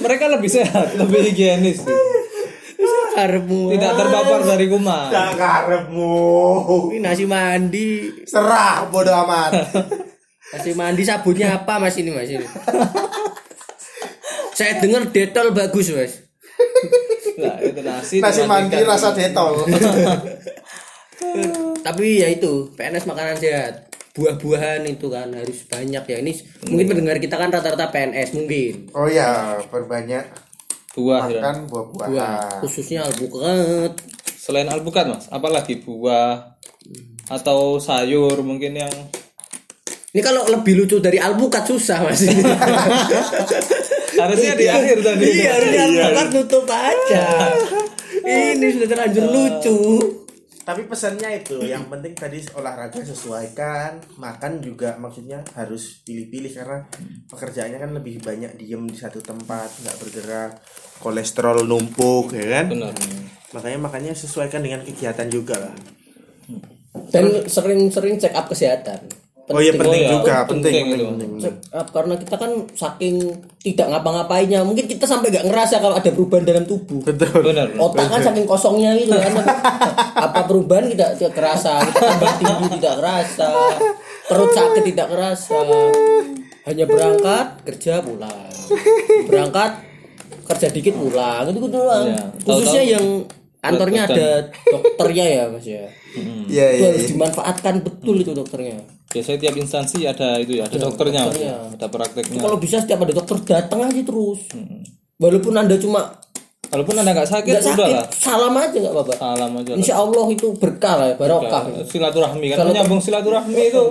[0.03, 1.87] Mereka lebih sehat, lebih higienis.
[3.19, 3.75] Karmu.
[3.75, 5.11] Tidak terpapar dari kuman.
[5.11, 6.15] Cakarepmu.
[6.95, 8.23] Ini nasi mandi.
[8.23, 9.53] Serah bodo amat.
[10.49, 12.41] Nasi mandi sabunnya apa mas ini mas ini?
[14.57, 16.25] Saya dengar detol bagus mas.
[17.39, 18.17] Nah, itu nasi.
[18.19, 19.63] Nasi mandi rasa detol.
[21.87, 23.87] Tapi ya itu PNS makanan sehat.
[24.19, 26.17] Buah-buahan itu kan harus banyak ya.
[26.19, 26.33] Ini
[26.67, 28.91] mungkin pendengar kita kan rata-rata PNS mungkin.
[28.99, 30.27] Oh ya, perbanyak
[30.99, 31.39] buah ya.
[31.39, 32.11] makan buah-buahan.
[32.11, 33.95] Buah khususnya alpukat.
[34.35, 36.59] Selain alpukat, Mas, apalagi buah
[37.29, 38.95] atau sayur mungkin yang
[40.09, 42.25] Ini kalau lebih lucu dari alpukat susah mas.
[44.19, 45.27] harusnya di akhir tadi.
[45.31, 47.27] iya harusnya alpukat nutup aja.
[48.29, 49.79] Ini sudah terlanjur lucu.
[50.69, 56.85] Tapi pesannya itu, yang penting tadi olahraga sesuaikan, makan juga maksudnya harus pilih-pilih karena
[57.25, 60.61] pekerjaannya kan lebih banyak diem di satu tempat, nggak bergerak,
[61.01, 62.65] kolesterol numpuk, ya kan?
[62.69, 62.93] Benar.
[63.57, 65.75] Makanya makanya sesuaikan dengan kegiatan juga lah.
[67.17, 69.09] Dan sering-sering check up kesehatan.
[69.49, 71.55] Oh iya penting Oh iya, juga, penting penting, penting, penting.
[71.73, 73.17] Up karena kita kan saking
[73.65, 77.01] tidak ngapa-ngapainnya, mungkin kita sampai nggak ngerasa kalau ada perubahan dalam tubuh.
[77.01, 77.41] Betul.
[77.49, 77.73] Benar.
[77.81, 79.33] Otak kan saking kosongnya gitu kan.
[80.29, 83.49] Apa perubahan tidak tidak kerasa, kita tambah tinggi tidak kerasa,
[84.29, 85.59] perut sakit tidak kerasa.
[86.69, 88.53] Hanya berangkat kerja pulang,
[89.25, 89.71] berangkat
[90.45, 92.05] kerja dikit pulang, itu gitu doang.
[92.05, 92.25] Iya.
[92.45, 93.07] Khususnya yang
[93.65, 94.29] kantornya ada
[94.69, 95.89] dokternya ya mas ya.
[96.49, 96.89] Iya Itu iya.
[96.93, 98.98] harus dimanfaatkan betul itu dokternya.
[99.09, 101.55] Biasanya tiap instansi ada itu ya, ada dokternya, Mas, dokternya.
[101.81, 102.41] ada prakteknya.
[102.45, 104.41] Kalau bisa setiap ada dokter datang aja terus.
[105.17, 106.13] Walaupun anda cuma
[106.69, 108.07] Walaupun anda nggak sakit, udah sakit, lah.
[108.13, 109.15] salam aja nggak apa-apa.
[109.17, 109.73] Salam aja.
[109.73, 111.65] Insya Allah itu berkah lah, barokah.
[111.89, 113.89] Silaturahmi kan menyambung silaturahmi itu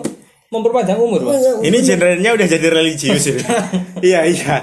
[0.53, 1.41] memperpanjang umur, Mas.
[1.65, 3.41] Ini genrenya udah jadi religius ini.
[4.13, 4.55] iya iya.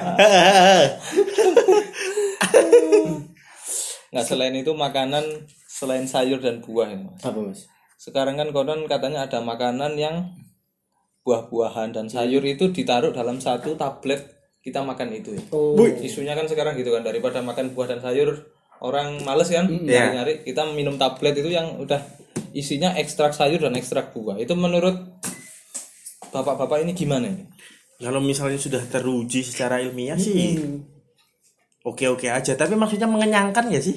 [4.14, 7.18] Nggak selain itu makanan selain sayur dan buah ya, Mas.
[7.26, 7.60] Apa mas?
[7.98, 10.30] Sekarang kan konon katanya ada makanan yang
[11.24, 14.20] buah-buahan dan sayur itu ditaruh dalam satu tablet
[14.60, 15.42] kita makan itu ya.
[15.52, 18.44] Oh, Isunya kan sekarang gitu kan daripada makan buah dan sayur
[18.84, 20.20] orang males kan Iya.
[20.20, 22.00] nyari kita minum tablet itu yang udah
[22.52, 24.36] isinya ekstrak sayur dan ekstrak buah.
[24.36, 25.20] Itu menurut
[26.28, 27.44] bapak-bapak ini gimana ini?
[28.00, 30.60] Kalau misalnya sudah teruji secara ilmiah sih
[31.84, 32.52] oke-oke aja.
[32.52, 33.96] Tapi maksudnya mengenyangkan ya sih?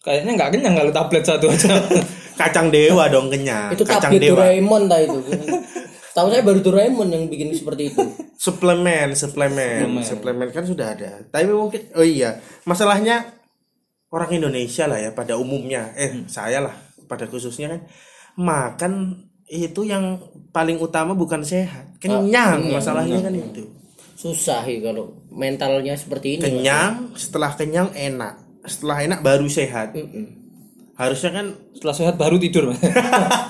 [0.00, 1.74] Kayaknya nggak kenyang kalau tablet satu aja.
[2.40, 3.76] Kacang dewa dong kenyang.
[3.76, 4.42] itu Kacang tablet dewa.
[4.42, 5.18] Doraemon itu.
[6.10, 8.02] Tahu saya baru Doraemon yang bikin seperti itu.
[8.44, 11.22] suplemen, suplemen, suplemen kan sudah ada.
[11.28, 13.36] Tapi mungkin oh iya, masalahnya
[14.10, 16.74] orang Indonesia lah ya pada umumnya, eh saya lah
[17.06, 17.80] pada khususnya kan
[18.40, 18.92] makan
[19.50, 20.18] itu yang
[20.54, 23.68] paling utama bukan sehat, kenyang masalahnya kan itu.
[24.16, 26.42] Susah ya kalau mentalnya seperti ini.
[26.44, 29.96] Kenyang, setelah kenyang enak, setelah enak baru sehat.
[31.00, 32.76] Harusnya kan Setelah sehat baru tidur.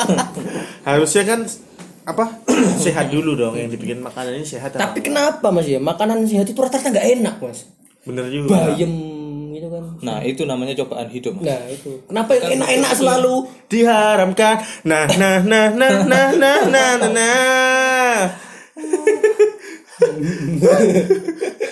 [0.88, 1.51] Harusnya kan
[2.11, 2.25] apa
[2.85, 4.75] sehat dulu dong yang dibikin makanan ini sehat.
[4.75, 7.70] apa Tapi kenapa mas ya makanan sehat itu rata-rata nggak enak mas.
[8.03, 8.73] Bener juga.
[8.73, 8.92] Bayem
[9.51, 11.37] gitu kan Nah, itu namanya cobaan hidup.
[11.37, 11.44] Mas.
[11.53, 13.35] nah itu kenapa yang enak-enak selalu
[13.68, 14.57] diharamkan
[14.88, 18.18] nah nah nah nah nah nah nah nah, nah.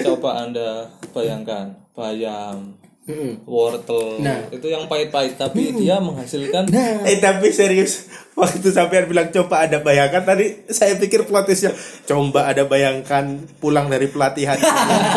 [0.05, 0.85] Coba Anda
[1.17, 2.77] bayangkan bayam,
[3.09, 3.49] Mm-mm.
[3.49, 4.53] wortel, Nah.
[4.53, 6.69] itu yang pahit-pahit tapi dia menghasilkan
[7.09, 8.05] Eh tapi serius
[8.37, 11.73] Waktu sampean bilang coba ada bayangkan Tadi saya pikir plotisnya
[12.05, 14.61] Coba ada bayangkan pulang dari pelatihan.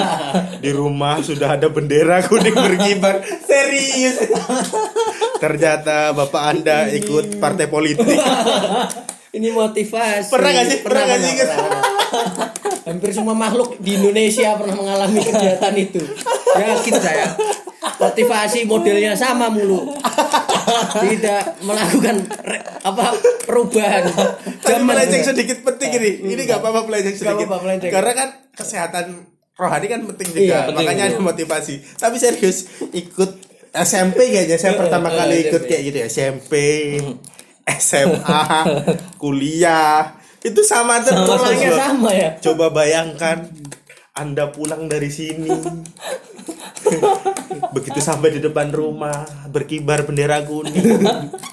[0.64, 3.22] Di rumah sudah ada bendera kuning berkibar.
[3.46, 4.18] Serius.
[5.40, 8.18] Ternyata bapak anda ikut partai politik.
[9.38, 10.28] Ini motivasi.
[10.28, 10.80] Pernah gak sih?
[10.84, 11.34] Pernah gak sih?
[12.86, 16.02] Hampir semua makhluk di Indonesia pernah mengalami kegiatan itu.
[16.58, 17.26] Yakin saya.
[17.82, 19.94] Motivasi modelnya sama mulu.
[21.02, 23.14] Tidak melakukan re- apa
[23.46, 24.10] perubahan.
[24.62, 26.12] Tapi melenceng sedikit penting ini.
[26.34, 27.46] Ini gak apa-apa melenceng sedikit.
[27.48, 27.92] apa-apa melenceng.
[27.94, 29.06] Karena kan kesehatan
[29.58, 30.42] rohani kan penting juga.
[30.42, 30.86] Iya, penting.
[30.86, 31.76] Makanya ada motivasi.
[31.98, 33.32] Tapi serius ikut
[33.72, 34.58] SMP kayaknya.
[34.58, 35.70] Saya pertama eh, kali ikut SMP.
[35.70, 36.08] kayak gitu ya.
[36.10, 36.54] SMP
[37.66, 38.42] SMA
[39.22, 42.30] Kuliah Itu sama terus Orangnya sama ya?
[42.42, 43.46] Coba bayangkan
[44.18, 45.54] Anda pulang dari sini.
[47.72, 51.06] Begitu sampai di depan rumah Berkibar bendera kuning.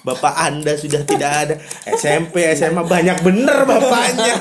[0.03, 1.55] Bapak Anda sudah tidak ada.
[1.85, 4.35] SMP, SMA banyak bener bapaknya.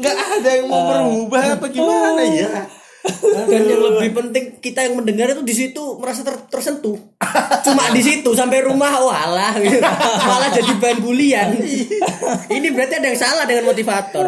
[0.00, 2.79] Nggak ada yang mau berubah apa gimana ya
[3.50, 6.96] dan yang lebih penting kita yang mendengar itu di situ merasa ter- tersentuh.
[7.66, 9.80] Cuma di situ sampai rumah walah gitu.
[10.28, 11.48] malah jadi bahan bulian.
[12.50, 14.26] Ini berarti ada yang salah dengan motivator.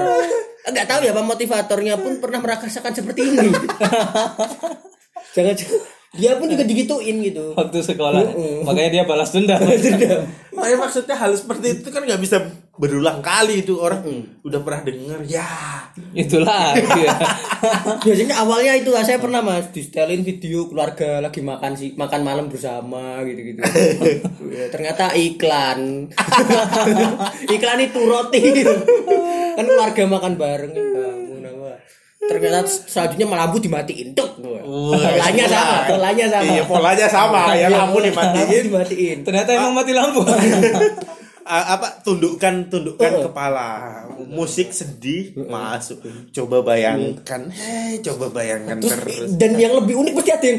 [0.62, 3.50] Nggak tahu ya apa motivatornya pun pernah merasakan seperti ini.
[5.32, 5.56] jangan
[6.12, 7.56] dia pun juga digituin gitu.
[7.56, 8.36] Waktu sekolah.
[8.68, 9.64] Makanya dia balas dendam.
[10.52, 12.36] Makanya maksudnya hal seperti itu kan nggak bisa
[12.76, 14.04] berulang kali itu orang
[14.44, 15.48] udah pernah denger ya.
[16.12, 16.76] Itulah.
[16.76, 17.16] Dia.
[18.04, 22.52] biasanya awalnya itu saya pernah mas di setelin video keluarga lagi makan sih makan malam
[22.52, 23.60] bersama gitu gitu
[24.74, 26.12] ternyata iklan.
[27.56, 28.40] Iklan itu roti.
[29.56, 30.72] Kan keluarga makan bareng.
[30.76, 31.21] ya nama
[32.22, 34.14] ternyata selanjutnya lampu dimatiin.
[34.14, 34.30] Tuh
[34.62, 36.46] polanya sama polanya sama.
[36.46, 37.40] Iya polanya sama.
[37.52, 38.62] Ya lampu lampu dimatiin.
[38.68, 39.16] dimatiin.
[39.22, 40.22] Ternyata emang mati lampu.
[41.42, 43.22] A- apa tundukkan tundukkan Oh.
[43.26, 43.68] kepala.
[44.28, 46.02] Musik sedih masuk.
[46.30, 47.50] Coba bayangkan.
[47.50, 49.30] Hei coba bayangkan terus, terus.
[49.34, 50.58] dan yang lebih unik pasti ada yang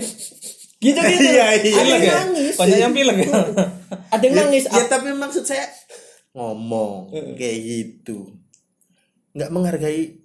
[0.84, 1.00] gitu gitu.
[1.00, 1.44] Iya, iya.
[1.48, 2.14] ada yang Pilek ya?
[2.20, 2.54] nangis.
[2.60, 3.32] Banyak yang pilek ya.
[4.12, 4.64] ada yang nangis.
[4.68, 5.64] ya tapi maksud saya
[6.34, 8.36] ngomong kayak gitu
[9.32, 10.23] nggak menghargai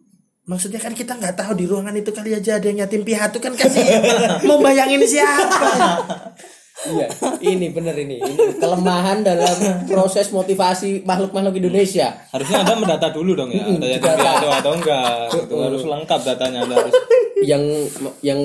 [0.48, 3.52] maksudnya kan kita nggak tahu di ruangan itu kali aja ada yang yatim piatu kan
[3.52, 3.84] kasih
[4.48, 5.68] mau bayangin siapa
[6.78, 7.10] Iya,
[7.42, 8.22] ini bener ini.
[8.22, 12.14] Ini kelemahan dalam proses motivasi makhluk-makhluk Indonesia.
[12.30, 13.66] Harusnya Anda mendata dulu dong ya.
[13.66, 15.26] Ada yang piatu atau enggak.
[15.42, 16.94] Itu harus lengkap datanya Anda harus.
[17.42, 17.62] Yang
[18.22, 18.40] yang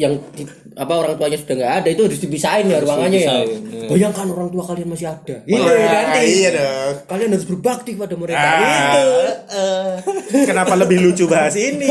[0.00, 0.16] yang
[0.80, 3.34] apa orang tuanya sudah nggak ada itu harus dipisahin ya ruangannya ya.
[3.44, 3.84] iya.
[3.84, 5.44] Bayangkan orang tua kalian masih ada.
[5.44, 6.24] Itu Wah, nanti.
[6.24, 8.40] iya dong Kalian harus berbakti pada mereka.
[8.40, 8.56] Ah,
[8.96, 9.12] Itu.
[10.48, 11.84] kenapa lebih lucu bahas ini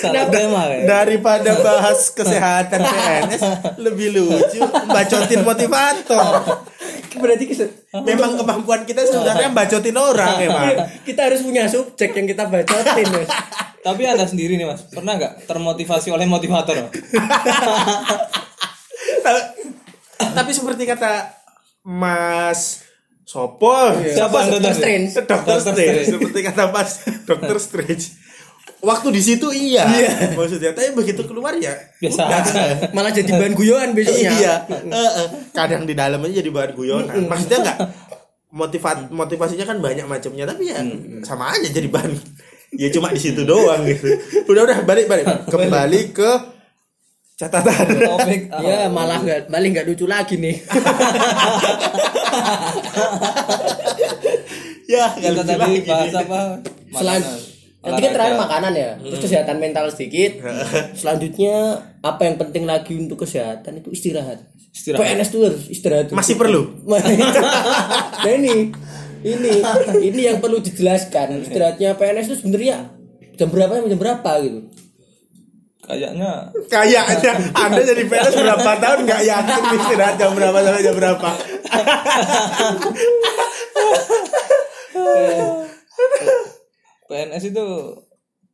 [0.00, 0.84] Salah tema kayak.
[0.84, 3.42] daripada bahas kesehatan PNS
[3.80, 6.60] lebih lucu bacotin motivator
[7.18, 7.66] Berarti kita,
[8.06, 13.06] memang kemampuan kita sebenarnya bacotin orang emang kita harus punya subjek yang kita bacotin.
[13.10, 13.30] Mas.
[13.80, 16.92] Tapi Anda sendiri nih Mas, pernah nggak termotivasi oleh motivator?
[20.36, 21.32] tapi, seperti kata
[21.88, 22.84] Mas
[23.24, 23.72] Sopo
[24.04, 24.74] Siapa Anda Dokter?
[24.76, 25.10] Strange.
[25.24, 26.90] Dokter Strange seperti kata Mas
[27.24, 28.04] Dokter Strange
[28.80, 29.84] waktu di situ iya,
[30.38, 32.40] maksudnya tapi begitu keluar ya Biasa udah.
[32.40, 32.62] aja.
[32.96, 34.30] Malah jadi bahan guyonan besoknya.
[34.32, 35.28] iya eh.
[35.52, 37.78] kadang di dalam aja jadi bahan guyonan maksudnya nggak
[38.50, 40.80] motivat motivasinya kan banyak macamnya tapi ya
[41.22, 42.12] sama aja jadi bahan
[42.74, 44.10] ya cuma di situ doang gitu
[44.46, 46.30] udah udah balik balik kembali ke
[47.36, 48.52] catatan Topik.
[48.52, 50.60] ah, Ya malah nggak balik nggak lucu lagi nih.
[54.84, 55.78] ya nggak lucu tadi lagi.
[55.86, 56.40] bahas apa?
[56.90, 57.38] Selan Makanan.
[57.80, 60.44] Nanti kan terakhir makanan ya, terus kesehatan mental sedikit.
[61.00, 64.44] Selanjutnya apa yang penting lagi untuk kesehatan itu istirahat.
[64.76, 65.00] Istirahat.
[65.00, 66.12] PNS tuh harus istirahat.
[66.12, 67.00] masih perlu nah
[68.30, 68.70] ini,
[69.24, 69.52] ini,
[70.04, 71.40] ini yang perlu dijelaskan.
[71.48, 72.92] Istirahatnya PNS itu sebenarnya
[73.40, 74.60] jam berapa sampai jam berapa gitu.
[75.80, 81.30] Kayaknya kayaknya anda jadi PNS berapa tahun nggak yakin istirahat jam berapa sampai jam berapa
[87.10, 87.66] PNS itu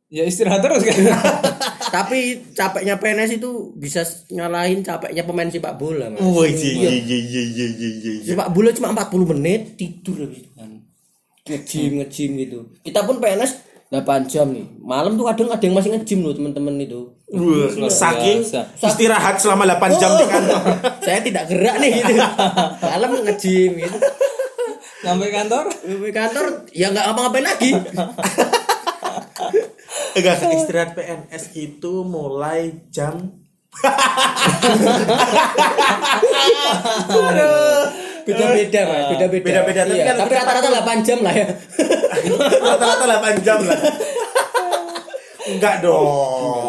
[0.09, 0.97] ya istirahat terus kan.
[1.95, 4.01] Tapi capeknya PNS itu bisa
[4.33, 6.09] nyalahin capeknya pemain sepak bola.
[6.09, 6.19] Mas.
[6.19, 10.41] wah iya iya iya iya iya iya iya Sepak bola cuma 40 menit tidur habis
[10.41, 10.71] itu kan.
[11.47, 12.59] Nge-gym, nge-gym gitu.
[12.83, 13.51] Kita pun PNS
[13.87, 14.67] 8 jam nih.
[14.83, 17.07] Malam tuh kadang ada yang masih nge-gym loh teman-teman itu.
[17.27, 18.61] Wah, saking biasa.
[18.83, 20.61] istirahat selama 8 jam di kantor.
[21.07, 22.13] Saya tidak gerak nih gitu.
[22.83, 23.97] Malam nge-gym gitu.
[24.97, 27.71] Sampai kantor Di kantor ya nggak ngapa-ngapain lagi.
[30.17, 33.21] Enggak, istirahat PNS itu mulai jam
[38.27, 39.07] Beda-beda, Mas.
[39.15, 39.45] Beda-beda.
[39.45, 41.47] Beda-beda, tapi Iya, kan tapi kita rata-rata 8 jam lah ya.
[42.75, 43.79] rata-rata 8 jam lah.
[45.47, 46.66] Enggak dong.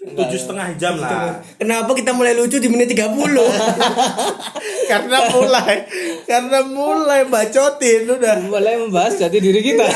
[0.00, 1.44] Tujuh setengah jam lah.
[1.60, 3.12] Kenapa kita mulai lucu di menit 30?
[4.90, 5.84] karena mulai,
[6.24, 8.40] karena mulai bacotin udah.
[8.48, 9.84] mulai membahas jati diri kita.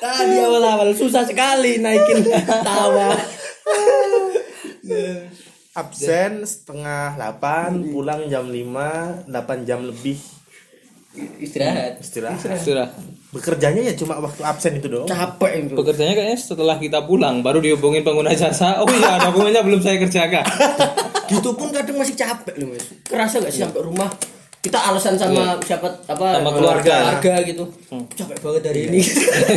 [0.00, 2.24] Tadi awal-awal susah sekali naikin
[2.64, 3.12] tawa.
[5.76, 10.16] Absen setengah 8, pulang jam 5, 8 jam lebih
[11.14, 12.00] Istirahat.
[12.00, 12.40] istirahat.
[12.64, 12.88] Sudah.
[13.34, 15.10] Bekerjanya ya cuma waktu absen itu doang.
[15.10, 15.74] Capek itu.
[15.74, 18.78] Pekerjaannya kayaknya setelah kita pulang baru dihubungin pengguna jasa.
[18.78, 20.46] Oh iya, dokumennya belum saya kerjakan.
[21.34, 22.84] Gitu pun kadang masih capek loh, Mas.
[23.08, 24.12] Kerasa gak sih sampai rumah
[24.64, 27.20] kita alasan sama siapa apa Sama keluarga.
[27.20, 27.64] keluarga gitu
[28.16, 29.00] capek banget hari ini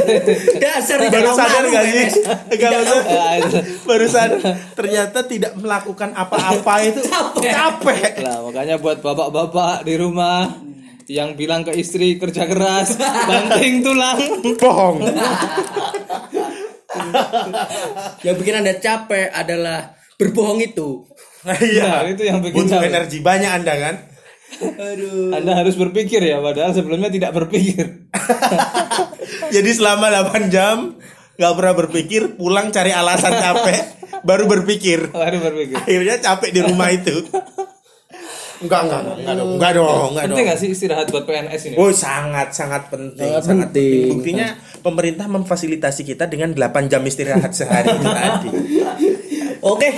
[0.63, 2.05] dasar tidak Baru mau sadar gak sih?
[2.51, 3.01] Enggak maksud.
[3.07, 3.59] Ya, itu.
[3.87, 4.29] barusan
[4.75, 6.99] ternyata tidak melakukan apa-apa itu
[7.39, 8.19] capek.
[8.19, 10.66] Lah, makanya buat bapak-bapak di rumah
[11.07, 14.19] yang bilang ke istri kerja keras, banting tulang.
[14.59, 14.97] Bohong.
[18.25, 21.05] yang bikin anda capek adalah berbohong itu
[21.47, 22.89] Iya, Nah, itu yang bikin butuh capek.
[22.91, 23.95] energi banyak Anda kan?
[24.57, 28.07] aduh Anda harus berpikir ya, padahal sebelumnya tidak berpikir.
[29.55, 30.95] Jadi selama 8 jam
[31.37, 33.79] nggak pernah berpikir, pulang cari alasan capek,
[34.23, 35.11] baru berpikir.
[35.11, 35.77] Baru berpikir.
[35.77, 37.15] Akhirnya capek di rumah itu.
[38.57, 40.49] Enggak, enggak, enggak, enggak dong, enggak dong, enggak Penting dong.
[40.49, 41.75] gak sih istirahat buat PNS ini?
[41.77, 44.09] Oh sangat sangat penting, Sangat penting.
[44.17, 44.47] Buktinya
[44.81, 48.49] pemerintah memfasilitasi kita dengan 8 jam istirahat sehari itu tadi.
[49.73, 49.89] oke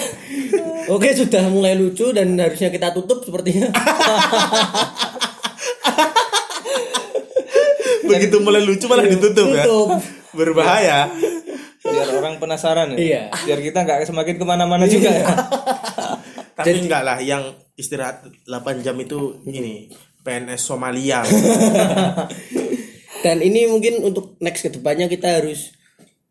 [0.88, 3.72] oke sudah mulai lucu dan harusnya kita tutup sepertinya
[8.10, 9.64] Begitu mulai lucu malah ditutup ya.
[9.64, 10.02] tutup
[10.34, 11.10] Berbahaya.
[11.80, 12.98] Biar orang penasaran ya.
[12.98, 13.22] Iya.
[13.46, 15.26] Biar kita nggak semakin ke mana-mana juga ya.
[16.60, 19.88] Tapi enggak lah yang istirahat 8 jam itu ini
[20.24, 21.24] PNS Somalia.
[23.24, 25.72] dan ini mungkin untuk next ke depannya kita harus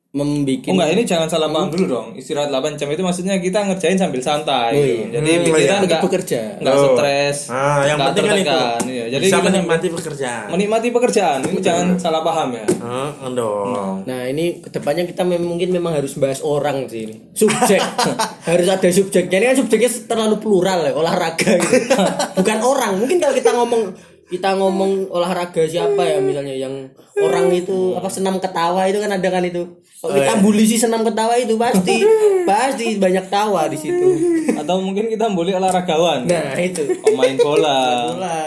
[0.08, 2.06] membuat Oh enggak, ini jangan salah paham dulu dong.
[2.16, 4.72] Istirahat 8 jam itu maksudnya kita ngerjain sambil santai.
[4.72, 4.88] Oh, gitu.
[4.88, 5.06] iya.
[5.14, 5.84] Jadi Hmm, pikiran iya.
[5.84, 6.40] enggak bekerja.
[6.56, 6.84] enggak Oh.
[6.90, 7.38] stres.
[7.46, 8.58] Ah, yang nggak penting kan itu.
[8.88, 9.04] iya.
[9.10, 10.46] Jadi Bisa kita menikmati pekerjaan.
[10.48, 11.38] menikmati pekerjaan.
[11.44, 12.64] Ini jangan salah paham ya.
[12.80, 14.00] Ah, dong.
[14.02, 17.16] Nah ini ke depannya kita mem- mungkin memang harus bahas orang sih ini.
[17.34, 17.80] Subjek
[18.48, 19.36] harus ada subjeknya.
[19.38, 21.84] Ini kan subjeknya terlalu plural ya olahraga gitu.
[22.38, 22.96] Bukan orang.
[22.96, 23.92] Mungkin kalau kita ngomong
[24.24, 29.28] kita ngomong olahraga siapa ya misalnya yang orang itu apa senam ketawa itu kan ada
[29.28, 29.84] kan itu.
[29.98, 32.06] Kalau kita bully si senam ketawa itu pasti
[32.50, 34.08] pasti banyak tawa di situ.
[34.54, 36.22] Atau mungkin kita boleh olahragawan.
[36.22, 36.86] Nah itu.
[37.02, 37.78] Pemain bola.
[38.14, 38.38] Bola.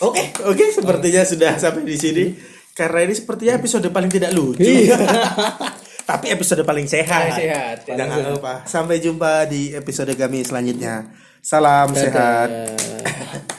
[0.00, 0.32] Oke.
[0.48, 2.24] Oke, sepertinya sudah sampai di sini.
[2.76, 4.64] Karena ini sepertinya episode paling tidak lucu.
[6.08, 7.32] Tapi episode paling sehat.
[7.32, 7.76] Paling sehat.
[7.84, 8.54] Jangan lupa.
[8.64, 11.12] Sampai jumpa di episode kami selanjutnya.
[11.44, 12.48] Salam sehat.